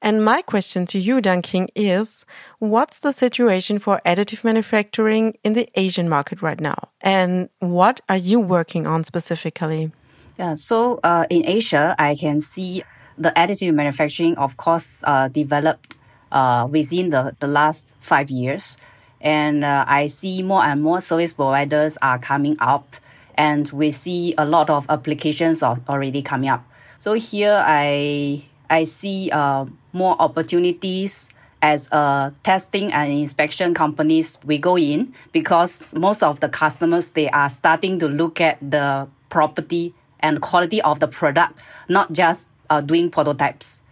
And 0.00 0.24
my 0.24 0.42
question 0.42 0.86
to 0.86 0.98
you, 0.98 1.20
Danqing, 1.20 1.68
is 1.74 2.24
what's 2.58 3.00
the 3.00 3.12
situation 3.12 3.78
for 3.78 4.00
additive 4.04 4.44
manufacturing 4.44 5.36
in 5.44 5.54
the 5.54 5.68
Asian 5.74 6.08
market 6.08 6.42
right 6.42 6.60
now? 6.60 6.88
And 7.00 7.48
what 7.58 8.00
are 8.08 8.16
you 8.16 8.40
working 8.40 8.86
on 8.86 9.04
specifically? 9.04 9.92
Yeah, 10.38 10.54
so 10.54 11.00
uh, 11.04 11.26
in 11.30 11.46
Asia, 11.46 11.94
I 11.98 12.16
can 12.16 12.40
see 12.40 12.82
the 13.16 13.30
additive 13.30 13.72
manufacturing, 13.74 14.36
of 14.36 14.56
course, 14.56 15.02
uh, 15.04 15.28
developed 15.28 15.96
uh, 16.32 16.66
within 16.70 17.10
the, 17.10 17.36
the 17.40 17.46
last 17.46 17.94
five 18.00 18.30
years. 18.30 18.76
And 19.20 19.64
uh, 19.64 19.84
I 19.86 20.08
see 20.08 20.42
more 20.42 20.62
and 20.62 20.82
more 20.82 21.00
service 21.00 21.32
providers 21.32 21.96
are 22.02 22.18
coming 22.18 22.56
up 22.58 22.96
and 23.36 23.70
we 23.72 23.90
see 23.90 24.34
a 24.38 24.44
lot 24.44 24.70
of 24.70 24.86
applications 24.88 25.62
are 25.62 25.76
already 25.88 26.22
coming 26.22 26.48
up. 26.48 26.64
So 26.98 27.14
here 27.14 27.62
I 27.64 28.44
I 28.70 28.84
see 28.84 29.30
uh, 29.30 29.66
more 29.92 30.16
opportunities 30.18 31.28
as 31.62 31.90
a 31.92 32.34
testing 32.42 32.92
and 32.92 33.10
inspection 33.10 33.72
companies 33.74 34.38
we 34.44 34.58
go 34.58 34.76
in 34.76 35.14
because 35.32 35.94
most 35.94 36.22
of 36.22 36.40
the 36.40 36.48
customers 36.48 37.12
they 37.12 37.28
are 37.30 37.48
starting 37.48 37.98
to 37.98 38.08
look 38.08 38.40
at 38.40 38.58
the 38.60 39.08
property 39.28 39.94
and 40.20 40.40
quality 40.40 40.80
of 40.82 41.00
the 41.00 41.08
product, 41.08 41.60
not 41.88 42.12
just 42.12 42.48
uh, 42.70 42.80
doing 42.80 43.10
prototypes. 43.10 43.82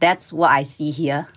That's 0.00 0.32
what 0.32 0.50
I 0.50 0.62
see 0.62 0.90
here. 0.90 1.28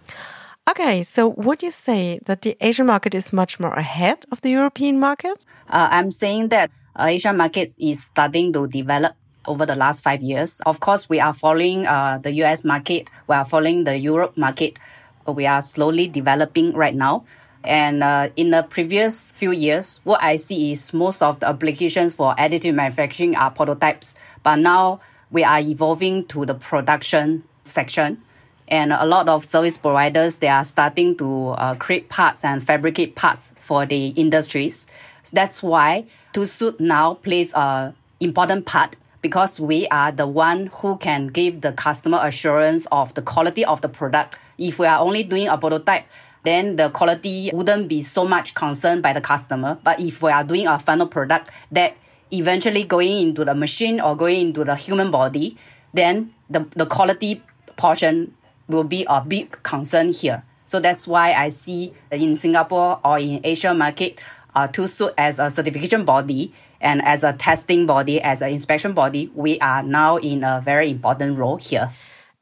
Okay, 0.69 1.03
so 1.03 1.29
would 1.29 1.63
you 1.63 1.71
say 1.71 2.19
that 2.25 2.43
the 2.43 2.55
Asian 2.61 2.85
market 2.85 3.13
is 3.13 3.33
much 3.33 3.59
more 3.59 3.73
ahead 3.73 4.25
of 4.31 4.41
the 4.41 4.49
European 4.49 4.99
market? 4.99 5.45
Uh, 5.69 5.89
I'm 5.91 6.11
saying 6.11 6.49
that 6.49 6.71
Asian 6.99 7.37
markets 7.37 7.75
is 7.79 8.03
starting 8.03 8.51
to 8.53 8.67
develop 8.67 9.15
over 9.47 9.65
the 9.65 9.75
last 9.75 10.03
five 10.03 10.21
years. 10.21 10.61
Of 10.65 10.79
course, 10.79 11.09
we 11.09 11.19
are 11.19 11.33
following 11.33 11.87
uh, 11.87 12.19
the 12.19 12.31
US 12.43 12.65
market. 12.65 13.07
We 13.27 13.35
are 13.35 13.45
following 13.45 13.83
the 13.83 13.97
Europe 13.97 14.37
market. 14.37 14.77
We 15.25 15.45
are 15.45 15.61
slowly 15.61 16.07
developing 16.07 16.73
right 16.73 16.95
now. 16.95 17.25
And 17.63 18.03
uh, 18.03 18.29
in 18.35 18.49
the 18.49 18.63
previous 18.63 19.31
few 19.33 19.51
years, 19.51 19.99
what 20.03 20.21
I 20.21 20.35
see 20.35 20.71
is 20.71 20.93
most 20.93 21.21
of 21.21 21.39
the 21.39 21.47
applications 21.47 22.15
for 22.15 22.33
additive 22.35 22.73
manufacturing 22.73 23.35
are 23.35 23.51
prototypes. 23.51 24.15
But 24.43 24.57
now 24.57 24.99
we 25.29 25.43
are 25.43 25.59
evolving 25.59 26.25
to 26.27 26.45
the 26.45 26.55
production 26.55 27.43
section 27.63 28.21
and 28.67 28.93
a 28.93 29.05
lot 29.05 29.27
of 29.27 29.43
service 29.43 29.77
providers 29.77 30.39
they 30.39 30.47
are 30.47 30.63
starting 30.63 31.15
to 31.17 31.49
uh, 31.49 31.75
create 31.75 32.09
parts 32.09 32.43
and 32.43 32.63
fabricate 32.63 33.15
parts 33.15 33.53
for 33.57 33.85
the 33.85 34.07
industries 34.07 34.87
so 35.23 35.35
that's 35.35 35.61
why 35.63 36.05
TÜV 36.33 36.79
now 36.79 37.15
plays 37.15 37.53
a 37.53 37.93
important 38.19 38.65
part 38.65 38.95
because 39.21 39.59
we 39.59 39.87
are 39.87 40.11
the 40.11 40.25
one 40.27 40.67
who 40.73 40.97
can 40.97 41.27
give 41.27 41.61
the 41.61 41.71
customer 41.73 42.19
assurance 42.23 42.87
of 42.91 43.13
the 43.13 43.21
quality 43.21 43.63
of 43.65 43.81
the 43.81 43.89
product 43.89 44.35
if 44.57 44.79
we 44.79 44.85
are 44.85 44.99
only 44.99 45.23
doing 45.23 45.47
a 45.47 45.57
prototype 45.57 46.05
then 46.43 46.75
the 46.75 46.89
quality 46.89 47.51
wouldn't 47.53 47.87
be 47.87 48.01
so 48.01 48.27
much 48.27 48.55
concerned 48.55 49.01
by 49.01 49.13
the 49.13 49.21
customer 49.21 49.77
but 49.83 49.99
if 49.99 50.21
we 50.21 50.31
are 50.31 50.43
doing 50.43 50.67
a 50.67 50.79
final 50.79 51.07
product 51.07 51.49
that 51.71 51.95
eventually 52.31 52.83
going 52.83 53.27
into 53.27 53.43
the 53.45 53.53
machine 53.53 53.99
or 53.99 54.15
going 54.15 54.47
into 54.47 54.63
the 54.63 54.75
human 54.75 55.11
body 55.11 55.57
then 55.93 56.33
the, 56.49 56.65
the 56.75 56.85
quality 56.85 57.41
portion 57.77 58.33
will 58.67 58.83
be 58.83 59.05
a 59.09 59.21
big 59.21 59.61
concern 59.63 60.11
here. 60.11 60.43
So 60.65 60.79
that's 60.79 61.05
why 61.05 61.33
I 61.33 61.49
see 61.49 61.93
in 62.11 62.35
Singapore 62.35 62.99
or 63.03 63.19
in 63.19 63.41
Asia 63.43 63.73
market, 63.73 64.19
uh, 64.55 64.67
TÜV 64.67 65.11
as 65.17 65.39
a 65.39 65.49
certification 65.49 66.05
body 66.05 66.53
and 66.79 67.01
as 67.03 67.23
a 67.23 67.33
testing 67.33 67.85
body, 67.85 68.21
as 68.21 68.41
an 68.41 68.49
inspection 68.49 68.93
body, 68.93 69.31
we 69.35 69.59
are 69.59 69.83
now 69.83 70.17
in 70.17 70.43
a 70.43 70.61
very 70.61 70.89
important 70.89 71.37
role 71.37 71.57
here. 71.57 71.91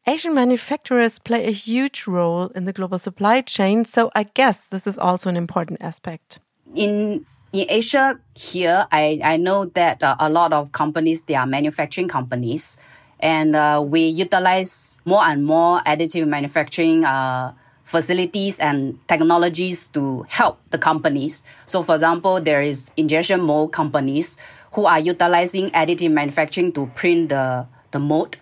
Asian 0.08 0.34
manufacturers 0.34 1.20
play 1.20 1.46
a 1.46 1.52
huge 1.52 2.08
role 2.08 2.48
in 2.56 2.66
the 2.66 2.74
global 2.74 2.98
supply 2.98 3.42
chain, 3.42 3.86
so 3.86 4.10
I 4.16 4.24
guess 4.24 4.70
this 4.70 4.88
is 4.88 4.98
also 4.98 5.30
an 5.30 5.38
important 5.38 5.82
aspect. 5.82 6.40
In 6.74 7.26
in 7.52 7.66
Asia 7.68 8.20
here, 8.36 8.88
I, 8.92 9.20
I 9.24 9.38
know 9.38 9.66
that 9.66 10.04
uh, 10.04 10.16
a 10.20 10.30
lot 10.30 10.54
of 10.54 10.72
companies, 10.72 11.26
they 11.26 11.36
are 11.36 11.48
manufacturing 11.48 12.08
companies 12.08 12.78
and 13.20 13.56
uh, 13.56 13.84
we 13.86 14.02
utilize 14.02 15.02
more 15.06 15.24
and 15.24 15.46
more 15.46 15.80
additive 15.80 16.28
manufacturing 16.28 17.04
uh, 17.06 17.54
facilities 17.90 18.60
and 18.60 19.00
technologies 19.08 19.88
to 19.88 20.24
help 20.30 20.60
the 20.70 20.78
companies. 20.78 21.44
So, 21.66 21.82
for 21.82 21.96
example, 21.96 22.40
there 22.40 22.62
is 22.62 22.92
injection 22.96 23.42
mold 23.42 23.74
companies 23.74 24.38
who 24.74 24.86
are 24.86 25.00
utilizing 25.00 25.72
additive 25.72 26.12
manufacturing 26.12 26.72
to 26.74 26.86
print 26.94 27.30
the, 27.30 27.66
the 27.90 27.98
mold, 27.98 28.38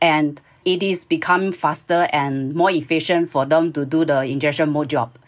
and 0.00 0.40
it 0.64 0.84
is 0.84 1.04
becoming 1.04 1.50
faster 1.50 2.06
and 2.12 2.54
more 2.54 2.70
efficient 2.70 3.28
for 3.28 3.44
them 3.44 3.72
to 3.72 3.84
do 3.84 4.04
the 4.04 4.22
injection 4.22 4.70
mold 4.70 4.88
job. 4.88 5.18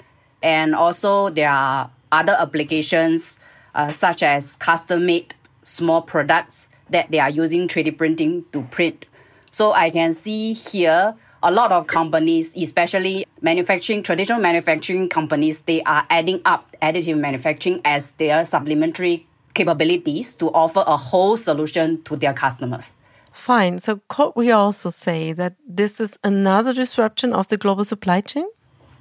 And 0.40 0.76
also, 0.76 1.28
there 1.28 1.50
are 1.50 1.90
other 2.12 2.36
applications 2.38 3.40
uh, 3.74 3.90
such 3.90 4.22
as 4.22 4.54
custom 4.54 5.04
made 5.04 5.34
small 5.64 6.02
products 6.02 6.68
that 6.90 7.10
they 7.10 7.18
are 7.18 7.30
using 7.30 7.66
3D 7.66 7.98
printing 7.98 8.44
to 8.52 8.62
print. 8.62 9.04
So 9.50 9.72
I 9.72 9.90
can 9.90 10.12
see 10.12 10.52
here 10.52 11.16
a 11.42 11.50
lot 11.50 11.72
of 11.72 11.86
companies, 11.86 12.56
especially 12.56 13.26
manufacturing, 13.40 14.02
traditional 14.02 14.40
manufacturing 14.40 15.08
companies, 15.08 15.60
they 15.60 15.82
are 15.82 16.04
adding 16.10 16.40
up 16.44 16.76
additive 16.82 17.18
manufacturing 17.18 17.80
as 17.84 18.12
their 18.12 18.44
supplementary 18.44 19.26
capabilities 19.54 20.34
to 20.36 20.46
offer 20.50 20.82
a 20.86 20.96
whole 20.96 21.36
solution 21.36 22.02
to 22.02 22.16
their 22.16 22.32
customers. 22.32 22.96
Fine. 23.32 23.78
So 23.78 24.00
could 24.08 24.32
we 24.34 24.50
also 24.50 24.90
say 24.90 25.32
that 25.32 25.54
this 25.66 26.00
is 26.00 26.18
another 26.24 26.72
disruption 26.72 27.32
of 27.32 27.48
the 27.48 27.56
global 27.56 27.84
supply 27.84 28.20
chain? 28.20 28.46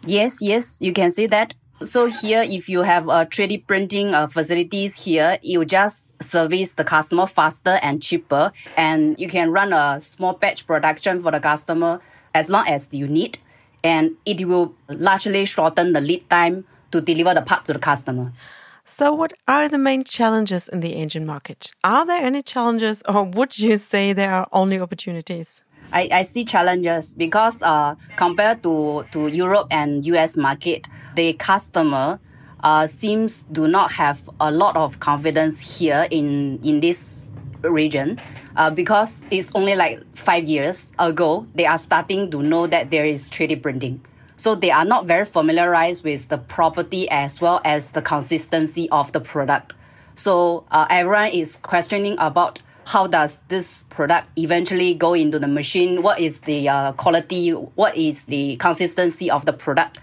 Yes, 0.05 0.41
yes, 0.41 0.77
you 0.79 0.93
can 0.93 1.09
say 1.09 1.27
that. 1.27 1.55
So 1.83 2.07
here, 2.07 2.43
if 2.43 2.69
you 2.69 2.81
have 2.81 3.07
a 3.07 3.25
3D 3.27 3.67
printing 3.67 4.15
uh, 4.15 4.25
facilities 4.25 5.03
here, 5.03 5.37
you 5.43 5.63
just 5.63 6.21
service 6.23 6.73
the 6.73 6.83
customer 6.83 7.27
faster 7.27 7.77
and 7.83 8.01
cheaper, 8.01 8.51
and 8.75 9.19
you 9.19 9.27
can 9.27 9.51
run 9.51 9.73
a 9.73 9.99
small 9.99 10.33
batch 10.33 10.65
production 10.65 11.19
for 11.19 11.31
the 11.31 11.39
customer 11.39 11.99
as 12.37 12.49
long 12.49 12.67
as 12.67 12.87
you 12.91 13.07
need, 13.07 13.39
and 13.83 14.15
it 14.25 14.47
will 14.47 14.75
largely 14.89 15.43
shorten 15.45 15.93
the 15.93 16.01
lead 16.01 16.29
time 16.29 16.65
to 16.91 17.01
deliver 17.01 17.33
the 17.33 17.41
part 17.41 17.65
to 17.65 17.73
the 17.73 17.79
customer. 17.79 18.31
So, 18.85 19.13
what 19.13 19.33
are 19.47 19.67
the 19.67 19.77
main 19.77 20.03
challenges 20.03 20.69
in 20.69 20.79
the 20.79 20.95
Asian 20.95 21.25
market? 21.25 21.71
Are 21.83 22.05
there 22.05 22.23
any 22.23 22.41
challenges, 22.41 23.03
or 23.09 23.23
would 23.23 23.57
you 23.59 23.75
say 23.77 24.13
there 24.13 24.33
are 24.33 24.47
only 24.53 24.79
opportunities? 24.79 25.61
I, 25.91 26.09
I 26.11 26.21
see 26.21 26.45
challenges 26.45 27.13
because 27.13 27.61
uh, 27.61 27.95
compared 28.17 28.61
to, 28.63 29.05
to 29.11 29.27
Europe 29.27 29.67
and 29.71 30.05
US 30.05 30.37
market, 30.37 30.87
the 31.15 31.33
customer 31.33 32.19
uh, 32.61 32.87
seems 32.87 33.43
do 33.51 33.67
not 33.67 33.91
have 33.91 34.29
a 34.39 34.51
lot 34.51 34.75
of 34.77 34.99
confidence 34.99 35.79
here 35.79 36.07
in, 36.11 36.59
in 36.63 36.81
this 36.81 37.29
region 37.63 38.19
uh, 38.57 38.69
because 38.69 39.27
it's 39.31 39.53
only 39.55 39.75
like 39.75 40.03
five 40.15 40.45
years 40.45 40.91
ago 40.99 41.47
they 41.55 41.65
are 41.65 41.77
starting 41.77 42.29
to 42.31 42.41
know 42.41 42.67
that 42.67 42.91
there 42.91 43.05
is 43.05 43.29
3D 43.29 43.61
printing. 43.61 44.03
So 44.35 44.53
they 44.53 44.69
are 44.69 44.85
not 44.85 45.05
very 45.05 45.25
familiarized 45.25 46.03
with 46.03 46.27
the 46.27 46.37
property 46.37 47.09
as 47.09 47.41
well 47.41 47.61
as 47.63 47.91
the 47.91 48.01
consistency 48.01 48.89
of 48.89 49.11
the 49.11 49.19
product. 49.19 49.73
So 50.15 50.65
uh, 50.71 50.85
everyone 50.89 51.29
is 51.29 51.55
questioning 51.57 52.15
about 52.19 52.59
how 52.85 53.07
does 53.07 53.41
this 53.49 53.83
product 53.89 54.27
eventually 54.37 54.93
go 54.93 55.13
into 55.13 55.39
the 55.39 55.47
machine? 55.47 56.03
What 56.03 56.19
is 56.19 56.41
the 56.41 56.69
uh, 56.69 56.91
quality? 56.93 57.51
What 57.51 57.97
is 57.97 58.25
the 58.25 58.55
consistency 58.57 59.29
of 59.29 59.45
the 59.45 59.53
product? 59.53 59.99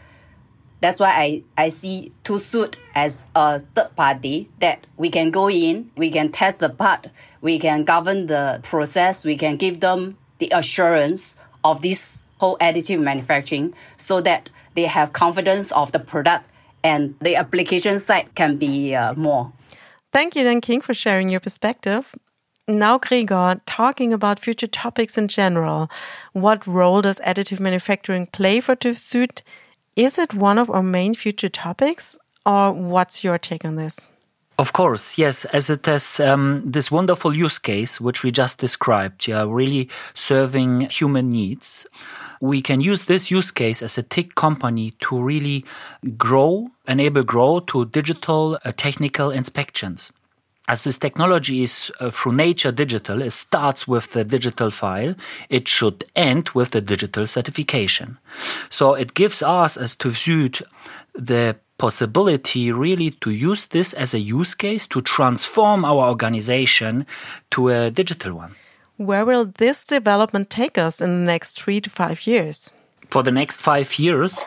That's 0.85 1.01
why 1.01 1.13
I, 1.17 1.43
I 1.57 1.71
see 1.71 2.13
TÜV 2.25 2.41
Süd 2.41 2.77
as 2.95 3.25
a 3.35 3.61
third 3.61 3.97
party 3.97 4.51
that 4.61 4.87
we 4.99 5.09
can 5.09 5.31
go 5.31 5.49
in, 5.49 5.91
we 5.97 6.11
can 6.11 6.31
test 6.31 6.59
the 6.59 6.69
part, 6.69 7.07
we 7.41 7.59
can 7.59 7.85
govern 7.85 8.27
the 8.27 8.61
process, 8.63 9.25
we 9.25 9.35
can 9.39 9.57
give 9.57 9.81
them 9.81 10.19
the 10.41 10.51
assurance 10.53 11.39
of 11.65 11.81
this 11.81 12.19
whole 12.37 12.59
additive 12.59 13.01
manufacturing 13.01 13.73
so 13.97 14.21
that 14.21 14.51
they 14.75 14.83
have 14.83 15.15
confidence 15.15 15.73
of 15.73 15.91
the 15.93 15.99
product 15.99 16.49
and 16.83 17.15
the 17.19 17.35
application 17.37 17.99
side 17.99 18.35
can 18.35 18.59
be 18.59 18.95
uh, 18.95 19.15
more. 19.15 19.55
Thank 20.13 20.37
you, 20.37 20.45
Danqing, 20.45 20.83
for 20.83 20.93
sharing 20.93 21.31
your 21.31 21.41
perspective. 21.41 22.15
Now, 22.69 22.99
Gregor, 22.99 23.59
talking 23.65 24.13
about 24.13 24.39
future 24.39 24.67
topics 24.67 25.17
in 25.17 25.29
general, 25.29 25.91
what 26.35 26.67
role 26.67 27.01
does 27.01 27.21
additive 27.21 27.59
manufacturing 27.59 28.27
play 28.27 28.61
for 28.61 28.77
TÜV 28.77 28.97
Süd? 28.97 29.43
Is 29.97 30.19
it 30.19 30.35
one 30.35 30.59
of 30.59 30.71
our 30.71 30.83
main 30.83 31.15
future 31.15 31.49
topics, 31.49 32.19
or 32.45 32.73
what's 32.73 33.23
your 33.23 33.39
take 33.39 33.65
on 33.65 33.77
this? 33.77 34.09
Of 34.59 34.73
course, 34.73 35.19
yes, 35.19 35.45
as 35.47 35.71
it 35.71 35.87
has 35.87 36.19
um, 36.19 36.63
this 36.65 36.91
wonderful 36.91 37.33
use 37.33 37.61
case, 37.61 38.01
which 38.01 38.25
we 38.25 38.33
just 38.33 38.59
described, 38.59 39.29
yeah, 39.29 39.45
really 39.49 39.89
serving 40.13 40.89
human 40.91 41.31
needs. 41.31 41.87
We 42.41 42.61
can 42.61 42.81
use 42.81 43.05
this 43.05 43.31
use 43.31 43.53
case 43.53 43.83
as 43.83 43.97
a 43.97 44.03
tech 44.03 44.35
company 44.35 44.93
to 45.03 45.21
really 45.21 45.65
grow, 46.17 46.71
enable 46.89 47.23
grow 47.23 47.61
to 47.61 47.85
digital 47.85 48.59
uh, 48.65 48.73
technical 48.77 49.31
inspections 49.31 50.11
as 50.67 50.85
this 50.85 50.99
technology 50.99 51.63
is 51.63 51.93
uh, 52.01 52.11
through 52.11 52.35
nature 52.35 52.73
digital, 52.73 53.21
it 53.23 53.33
starts 53.33 53.87
with 53.87 54.13
the 54.13 54.25
digital 54.25 54.71
file. 54.71 55.15
It 55.51 55.69
should 55.69 56.05
end 56.17 56.51
with 56.51 56.71
the 56.71 56.81
digital 56.81 57.27
certification. 57.27 58.19
So 58.71 58.95
it 58.95 59.15
gives 59.15 59.43
us 59.43 59.77
as 59.77 59.95
TÜV 59.95 60.15
Süd 60.15 60.63
the 61.15 61.57
possibility 61.77 62.73
really 62.73 63.11
to 63.21 63.31
use 63.31 63.67
this 63.67 63.93
as 63.93 64.15
a 64.15 64.19
use 64.19 64.55
case 64.55 64.87
to 64.87 65.03
transform 65.03 65.85
our 65.85 66.09
organization 66.09 67.07
to 67.51 67.69
a 67.69 67.91
digital 67.91 68.35
one. 68.35 68.55
Where 68.97 69.25
will 69.25 69.47
this 69.59 69.85
development 69.85 70.51
take 70.51 70.79
us 70.79 71.01
in 71.01 71.11
the 71.11 71.27
next 71.27 71.61
three 71.61 71.81
to 71.81 71.91
five 71.91 72.27
years? 72.27 72.71
For 73.15 73.23
the 73.23 73.31
next 73.31 73.61
five 73.61 73.97
years, 73.97 74.43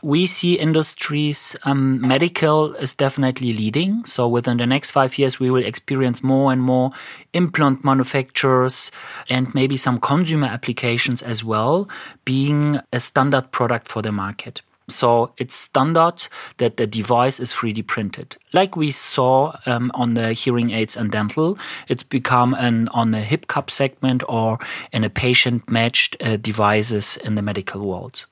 we 0.00 0.28
see 0.28 0.54
industries, 0.54 1.56
um, 1.64 2.00
medical 2.06 2.72
is 2.74 2.94
definitely 2.94 3.52
leading. 3.52 4.04
So 4.04 4.28
within 4.28 4.58
the 4.58 4.66
next 4.66 4.92
five 4.92 5.18
years, 5.18 5.40
we 5.40 5.50
will 5.50 5.64
experience 5.64 6.22
more 6.22 6.52
and 6.52 6.62
more 6.62 6.92
implant 7.32 7.84
manufacturers 7.84 8.92
and 9.28 9.52
maybe 9.56 9.76
some 9.76 9.98
consumer 9.98 10.46
applications 10.46 11.20
as 11.20 11.42
well 11.42 11.88
being 12.24 12.78
a 12.92 13.00
standard 13.00 13.50
product 13.50 13.88
for 13.88 14.02
the 14.02 14.12
market. 14.12 14.62
So 14.92 15.32
it's 15.38 15.54
standard 15.54 16.28
that 16.58 16.76
the 16.76 16.86
device 16.86 17.40
is 17.40 17.52
3D 17.52 17.86
printed. 17.86 18.36
Like 18.52 18.76
we 18.76 18.90
saw 18.90 19.56
um, 19.66 19.90
on 19.94 20.14
the 20.14 20.32
hearing 20.32 20.70
aids 20.70 20.96
and 20.96 21.10
dental, 21.10 21.58
it's 21.88 22.02
become 22.02 22.54
an 22.54 22.88
on 22.88 23.10
the 23.10 23.20
hip 23.20 23.46
cup 23.46 23.70
segment 23.70 24.22
or 24.28 24.58
in 24.92 25.04
a 25.04 25.10
patient 25.10 25.70
matched 25.70 26.16
uh, 26.20 26.36
devices 26.36 27.16
in 27.24 27.34
the 27.34 27.42
medical 27.42 27.80
world. 27.80 28.26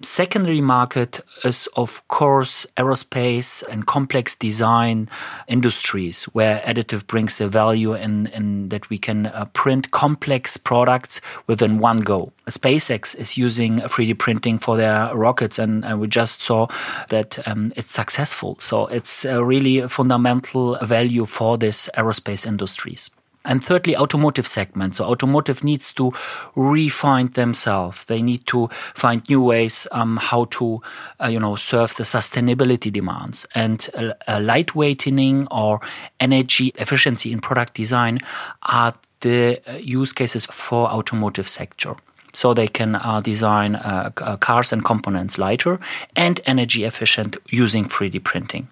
Secondary 0.00 0.60
market 0.60 1.20
is, 1.42 1.68
of 1.74 2.06
course, 2.06 2.66
aerospace 2.76 3.64
and 3.68 3.84
complex 3.84 4.36
design 4.36 5.08
industries, 5.48 6.22
where 6.26 6.62
additive 6.64 7.04
brings 7.08 7.40
a 7.40 7.48
value 7.48 7.94
in, 7.94 8.28
in 8.28 8.68
that 8.68 8.88
we 8.90 8.98
can 8.98 9.26
uh, 9.26 9.46
print 9.54 9.90
complex 9.90 10.56
products 10.56 11.20
within 11.48 11.78
one 11.78 11.96
go. 11.98 12.32
SpaceX 12.48 13.18
is 13.18 13.36
using 13.36 13.80
3D 13.80 14.16
printing 14.18 14.60
for 14.60 14.76
their 14.76 15.12
rockets, 15.16 15.58
and 15.58 15.84
uh, 15.84 15.96
we 15.96 16.06
just 16.06 16.42
saw 16.42 16.68
that 17.08 17.44
um, 17.48 17.72
it's 17.74 17.90
successful. 17.90 18.56
So 18.60 18.86
it's 18.86 19.24
a 19.24 19.44
really 19.44 19.88
fundamental 19.88 20.78
value 20.80 21.26
for 21.26 21.58
this 21.58 21.90
aerospace 21.96 22.46
industries. 22.46 23.10
And 23.48 23.64
thirdly, 23.64 23.96
automotive 23.96 24.46
segment. 24.46 24.94
So 24.94 25.04
automotive 25.06 25.64
needs 25.64 25.92
to 25.94 26.12
refine 26.54 27.28
themselves. 27.28 28.04
They 28.04 28.22
need 28.22 28.46
to 28.48 28.68
find 28.94 29.26
new 29.28 29.40
ways 29.40 29.86
um, 29.90 30.18
how 30.18 30.44
to, 30.50 30.82
uh, 31.18 31.28
you 31.28 31.40
know, 31.40 31.56
serve 31.56 31.96
the 31.96 32.04
sustainability 32.04 32.92
demands. 32.92 33.46
And 33.54 33.88
uh, 33.94 34.12
uh, 34.28 34.36
lightweightening 34.36 35.46
or 35.50 35.80
energy 36.20 36.72
efficiency 36.76 37.32
in 37.32 37.40
product 37.40 37.72
design 37.74 38.20
are 38.62 38.94
the 39.20 39.60
uh, 39.66 39.78
use 39.78 40.12
cases 40.12 40.44
for 40.46 40.86
automotive 40.88 41.48
sector 41.48 41.96
so 42.34 42.52
they 42.52 42.68
can 42.68 42.94
uh, 42.94 43.20
design 43.20 43.74
uh, 43.74 44.10
uh 44.18 44.36
cars 44.36 44.72
and 44.72 44.84
components 44.84 45.38
lighter 45.38 45.80
and 46.14 46.40
energy 46.44 46.84
efficient 46.84 47.36
using 47.48 47.84
3D 47.88 48.22
printing. 48.22 48.68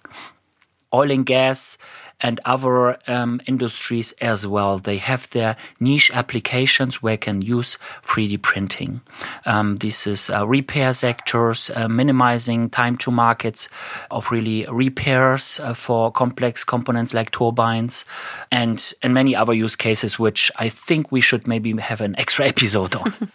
Oil 0.92 1.10
and 1.10 1.26
gas 1.26 1.78
and 2.20 2.40
other 2.44 2.98
um, 3.06 3.40
industries 3.46 4.12
as 4.20 4.46
well. 4.46 4.78
They 4.78 4.96
have 4.98 5.28
their 5.30 5.56
niche 5.78 6.10
applications 6.14 7.02
where 7.02 7.16
can 7.16 7.42
use 7.42 7.78
3D 8.04 8.40
printing. 8.40 9.02
Um, 9.44 9.78
this 9.78 10.06
is 10.06 10.30
uh, 10.30 10.46
repair 10.46 10.92
sectors, 10.94 11.70
uh, 11.74 11.88
minimizing 11.88 12.70
time 12.70 12.96
to 12.98 13.10
markets 13.10 13.68
of 14.10 14.30
really 14.30 14.64
repairs 14.70 15.60
uh, 15.60 15.74
for 15.74 16.10
complex 16.10 16.64
components 16.64 17.12
like 17.12 17.32
turbines, 17.32 18.04
and 18.50 18.92
and 19.02 19.12
many 19.12 19.36
other 19.36 19.52
use 19.52 19.76
cases, 19.76 20.18
which 20.18 20.50
I 20.56 20.70
think 20.70 21.12
we 21.12 21.20
should 21.20 21.46
maybe 21.46 21.76
have 21.76 22.00
an 22.00 22.14
extra 22.18 22.46
episode 22.54 22.94
on. 22.94 23.12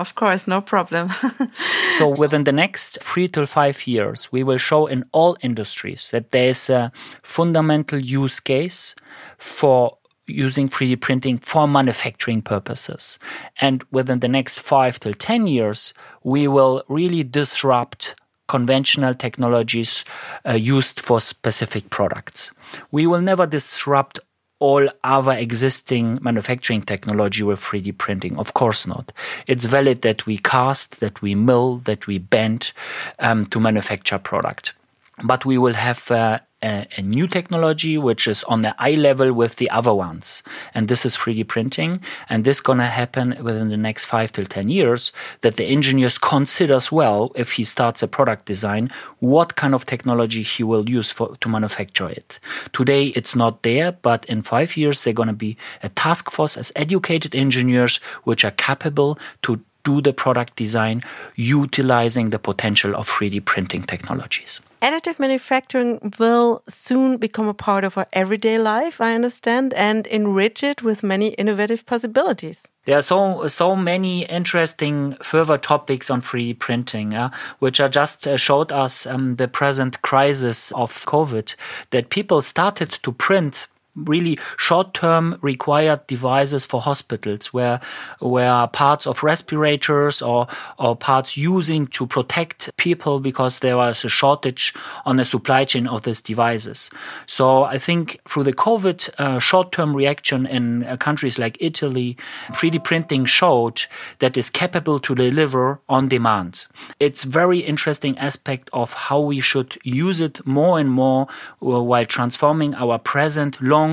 Of 0.00 0.14
course, 0.14 0.48
no 0.48 0.62
problem. 0.62 1.10
so 1.98 2.08
within 2.08 2.44
the 2.44 2.52
next 2.52 3.02
three 3.02 3.28
to 3.28 3.46
five 3.46 3.86
years, 3.86 4.32
we 4.32 4.42
will 4.42 4.56
show 4.56 4.86
in 4.86 5.04
all 5.12 5.36
industries 5.42 6.10
that 6.10 6.30
there 6.30 6.48
is 6.48 6.70
a 6.70 6.90
fundamental 7.22 7.98
use 7.98 8.40
case 8.40 8.94
for 9.36 9.98
using 10.26 10.70
3D 10.70 11.02
printing 11.02 11.36
for 11.36 11.68
manufacturing 11.68 12.40
purposes. 12.40 13.18
And 13.60 13.84
within 13.90 14.20
the 14.20 14.28
next 14.28 14.60
five 14.60 14.98
to 15.00 15.12
10 15.12 15.46
years, 15.46 15.92
we 16.24 16.48
will 16.48 16.82
really 16.88 17.22
disrupt 17.22 18.14
conventional 18.48 19.14
technologies 19.14 20.02
uh, 20.48 20.54
used 20.54 20.98
for 20.98 21.20
specific 21.20 21.90
products. 21.90 22.52
We 22.90 23.06
will 23.06 23.20
never 23.20 23.46
disrupt 23.46 24.18
all 24.60 24.88
other 25.02 25.32
existing 25.32 26.18
manufacturing 26.22 26.82
technology 26.82 27.42
with 27.42 27.60
3D 27.60 27.98
printing? 27.98 28.38
Of 28.38 28.54
course 28.54 28.86
not. 28.86 29.12
It's 29.46 29.64
valid 29.64 30.02
that 30.02 30.26
we 30.26 30.38
cast, 30.38 31.00
that 31.00 31.20
we 31.20 31.34
mill, 31.34 31.78
that 31.78 32.06
we 32.06 32.18
bend 32.18 32.72
um, 33.18 33.46
to 33.46 33.58
manufacture 33.58 34.18
product. 34.18 34.74
But 35.22 35.44
we 35.44 35.58
will 35.58 35.74
have 35.74 36.10
uh, 36.10 36.40
a, 36.62 36.86
a, 36.96 37.02
new 37.02 37.26
technology 37.26 37.96
which 37.96 38.26
is 38.26 38.44
on 38.44 38.62
the 38.62 38.74
eye 38.78 38.94
level 38.94 39.32
with 39.32 39.56
the 39.56 39.70
other 39.70 39.94
ones. 39.94 40.42
And 40.74 40.88
this 40.88 41.04
is 41.04 41.16
3D 41.16 41.46
printing. 41.48 42.02
And 42.28 42.44
this 42.44 42.60
gonna 42.60 42.86
happen 42.86 43.36
within 43.42 43.68
the 43.68 43.76
next 43.76 44.04
five 44.04 44.32
till 44.32 44.44
10 44.44 44.68
years 44.68 45.12
that 45.40 45.56
the 45.56 45.64
engineers 45.64 46.18
considers 46.18 46.92
well, 46.92 47.32
if 47.34 47.52
he 47.52 47.64
starts 47.64 48.02
a 48.02 48.08
product 48.08 48.44
design, 48.46 48.90
what 49.18 49.56
kind 49.56 49.74
of 49.74 49.86
technology 49.86 50.42
he 50.42 50.62
will 50.62 50.88
use 50.88 51.10
for, 51.10 51.36
to 51.40 51.48
manufacture 51.48 52.08
it. 52.08 52.38
Today 52.72 53.06
it's 53.08 53.34
not 53.34 53.62
there, 53.62 53.92
but 53.92 54.24
in 54.26 54.42
five 54.42 54.76
years 54.76 55.02
they're 55.02 55.12
gonna 55.12 55.32
be 55.32 55.56
a 55.82 55.88
task 55.88 56.30
force 56.30 56.56
as 56.56 56.72
educated 56.76 57.34
engineers 57.34 57.96
which 58.24 58.44
are 58.44 58.52
capable 58.52 59.18
to 59.42 59.60
do 59.82 60.02
the 60.02 60.12
product 60.12 60.56
design 60.56 61.02
utilizing 61.36 62.28
the 62.30 62.38
potential 62.38 62.94
of 62.94 63.08
3D 63.08 63.42
printing 63.46 63.82
technologies. 63.82 64.60
Additive 64.82 65.18
manufacturing 65.18 66.14
will 66.18 66.62
soon 66.66 67.18
become 67.18 67.46
a 67.48 67.52
part 67.52 67.84
of 67.84 67.98
our 67.98 68.06
everyday 68.14 68.58
life, 68.58 68.98
I 68.98 69.14
understand, 69.14 69.74
and 69.74 70.06
enrich 70.06 70.62
it 70.62 70.82
with 70.82 71.02
many 71.02 71.28
innovative 71.34 71.84
possibilities. 71.84 72.66
There 72.86 72.96
are 72.96 73.02
so 73.02 73.46
so 73.48 73.76
many 73.76 74.24
interesting 74.24 75.16
further 75.22 75.58
topics 75.58 76.08
on 76.08 76.22
3D 76.22 76.58
printing, 76.58 77.14
uh, 77.14 77.30
which 77.58 77.78
are 77.78 77.90
just 77.90 78.26
uh, 78.26 78.38
showed 78.38 78.72
us 78.72 79.04
um, 79.04 79.36
the 79.36 79.48
present 79.48 80.00
crisis 80.00 80.72
of 80.72 81.04
COVID, 81.04 81.56
that 81.90 82.08
people 82.08 82.40
started 82.40 82.90
to 83.02 83.12
print 83.12 83.68
really 84.04 84.38
short-term 84.56 85.38
required 85.42 86.06
devices 86.06 86.64
for 86.64 86.80
hospitals 86.80 87.52
where 87.52 87.80
where 88.20 88.66
parts 88.68 89.06
of 89.06 89.22
respirators 89.22 90.22
or 90.22 90.46
or 90.78 90.96
parts 90.96 91.36
using 91.36 91.86
to 91.88 92.06
protect 92.06 92.74
people 92.76 93.20
because 93.20 93.60
there 93.60 93.76
was 93.76 94.04
a 94.04 94.08
shortage 94.08 94.74
on 95.04 95.16
the 95.16 95.24
supply 95.24 95.64
chain 95.64 95.86
of 95.86 96.02
these 96.02 96.20
devices. 96.20 96.90
So 97.26 97.64
I 97.64 97.78
think 97.78 98.20
through 98.28 98.44
the 98.44 98.52
COVID 98.52 99.10
uh, 99.18 99.38
short-term 99.38 99.94
reaction 99.94 100.46
in 100.46 100.84
uh, 100.84 100.96
countries 100.96 101.38
like 101.38 101.56
Italy, 101.60 102.16
3D 102.52 102.82
printing 102.84 103.24
showed 103.24 103.82
that 104.18 104.36
is 104.36 104.50
capable 104.50 104.98
to 105.00 105.14
deliver 105.14 105.80
on 105.88 106.08
demand. 106.08 106.66
It's 106.98 107.24
very 107.24 107.60
interesting 107.60 108.16
aspect 108.18 108.68
of 108.72 108.92
how 108.92 109.20
we 109.20 109.40
should 109.40 109.78
use 109.82 110.20
it 110.20 110.46
more 110.46 110.78
and 110.78 110.90
more 110.90 111.26
uh, 111.62 111.82
while 111.82 112.06
transforming 112.06 112.74
our 112.74 112.98
present 112.98 113.60
long 113.60 113.89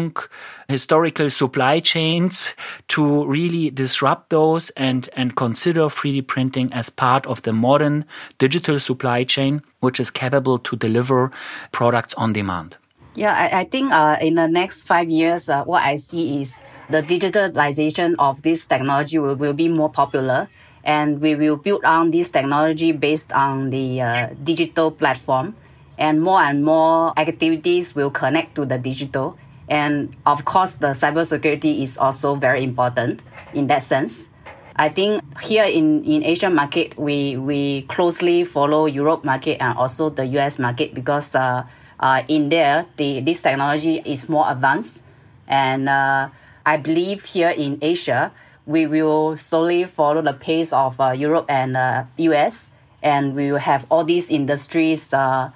historical 0.67 1.29
supply 1.29 1.79
chains 1.79 2.53
to 2.87 3.25
really 3.25 3.69
disrupt 3.69 4.29
those 4.29 4.69
and, 4.71 5.09
and 5.13 5.35
consider 5.35 5.83
3D 5.87 6.27
printing 6.27 6.71
as 6.73 6.89
part 6.89 7.25
of 7.25 7.41
the 7.43 7.53
modern 7.53 8.05
digital 8.37 8.79
supply 8.79 9.23
chain, 9.23 9.61
which 9.79 9.99
is 9.99 10.09
capable 10.09 10.57
to 10.59 10.75
deliver 10.75 11.31
products 11.71 12.13
on 12.15 12.33
demand. 12.33 12.77
Yeah, 13.15 13.33
I, 13.33 13.61
I 13.61 13.63
think 13.63 13.91
uh, 13.91 14.17
in 14.21 14.35
the 14.35 14.47
next 14.47 14.85
five 14.85 15.09
years, 15.09 15.49
uh, 15.49 15.63
what 15.63 15.83
I 15.83 15.95
see 15.95 16.41
is 16.41 16.61
the 16.89 17.01
digitalization 17.01 18.13
of 18.19 18.43
this 18.43 18.67
technology 18.67 19.17
will, 19.17 19.35
will 19.35 19.53
be 19.53 19.69
more 19.69 19.89
popular 19.89 20.47
and 20.83 21.19
we 21.19 21.35
will 21.35 21.57
build 21.57 21.83
on 21.83 22.11
this 22.11 22.29
technology 22.29 22.91
based 22.91 23.33
on 23.33 23.71
the 23.71 24.01
uh, 24.01 24.29
digital 24.43 24.91
platform 24.91 25.55
and 25.97 26.21
more 26.21 26.41
and 26.41 26.63
more 26.63 27.11
activities 27.17 27.95
will 27.95 28.11
connect 28.11 28.55
to 28.55 28.65
the 28.65 28.77
digital 28.77 29.37
and 29.67 30.15
of 30.25 30.45
course 30.45 30.75
the 30.75 30.95
cybersecurity 30.95 31.81
is 31.81 31.97
also 31.97 32.35
very 32.35 32.63
important 32.63 33.23
in 33.53 33.67
that 33.67 33.83
sense. 33.83 34.29
I 34.75 34.89
think 34.89 35.23
here 35.41 35.65
in 35.65 36.05
in 36.05 36.23
asian 36.23 36.53
market 36.53 36.93
we 36.97 37.35
we 37.35 37.81
closely 37.89 38.43
follow 38.43 38.85
europe 38.85 39.25
market 39.25 39.57
and 39.59 39.75
also 39.77 40.09
the 40.09 40.23
us 40.37 40.59
market 40.59 40.93
because 40.93 41.33
uh, 41.33 41.65
uh, 41.99 42.21
in 42.27 42.49
there 42.49 42.85
the 42.97 43.21
this 43.21 43.41
technology 43.41 44.01
is 44.05 44.29
more 44.29 44.45
advanced. 44.49 45.03
And 45.47 45.89
uh, 45.89 46.29
i 46.65 46.77
believe 46.77 47.25
here 47.25 47.49
in 47.49 47.79
asia 47.81 48.31
we 48.67 48.85
will 48.85 49.35
slowly 49.37 49.85
follow 49.85 50.21
the 50.21 50.33
pace 50.33 50.73
of 50.73 50.99
uh, 50.99 51.11
Europe 51.11 51.45
and 51.47 51.75
uh, 51.75 52.03
US, 52.17 52.69
and 53.01 53.33
we 53.33 53.51
will 53.51 53.63
have 53.63 53.87
all 53.89 54.03
these 54.03 54.29
industries 54.29 55.13
uh, 55.13 55.49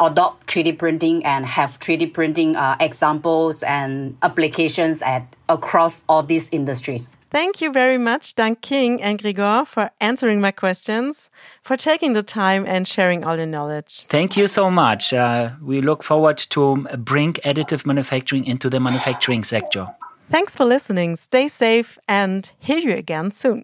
adopt 0.00 0.46
3D 0.46 0.78
printing 0.78 1.24
and 1.24 1.46
have 1.46 1.78
3D 1.80 2.12
printing 2.12 2.56
uh, 2.56 2.76
examples 2.80 3.62
and 3.62 4.16
applications 4.22 5.02
at 5.02 5.26
across 5.48 6.04
all 6.08 6.22
these 6.22 6.48
industries. 6.50 7.16
Thank 7.30 7.60
you 7.60 7.70
very 7.70 7.98
much, 7.98 8.34
Danqing 8.34 8.98
and 9.02 9.20
Gregor, 9.20 9.64
for 9.66 9.90
answering 10.00 10.40
my 10.40 10.52
questions, 10.52 11.28
for 11.62 11.76
taking 11.76 12.14
the 12.14 12.22
time 12.22 12.64
and 12.66 12.88
sharing 12.88 13.24
all 13.24 13.36
your 13.36 13.46
knowledge. 13.46 14.06
Thank 14.08 14.36
you 14.36 14.46
so 14.46 14.70
much. 14.70 15.12
Uh, 15.12 15.50
we 15.62 15.80
look 15.80 16.02
forward 16.02 16.38
to 16.38 16.86
bring 16.96 17.34
additive 17.44 17.84
manufacturing 17.84 18.46
into 18.46 18.70
the 18.70 18.80
manufacturing 18.80 19.44
sector. 19.44 19.88
Thanks 20.30 20.56
for 20.56 20.64
listening. 20.64 21.16
Stay 21.16 21.48
safe 21.48 21.98
and 22.08 22.50
hear 22.58 22.78
you 22.78 22.94
again 22.94 23.30
soon. 23.30 23.62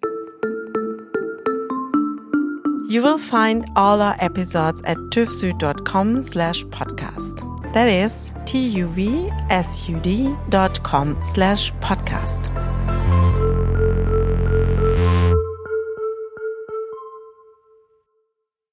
You 2.85 3.01
will 3.01 3.17
find 3.17 3.65
all 3.75 4.01
our 4.01 4.15
episodes 4.19 4.81
at 4.81 4.97
tuvsud.com 4.97 6.21
slash 6.23 6.65
podcast. 6.65 7.73
That 7.73 7.87
is 7.87 8.33
T-U-V-S-U-D 8.45 10.35
dot 10.49 10.83
com 10.83 11.17
slash 11.23 11.71
podcast. 11.75 12.82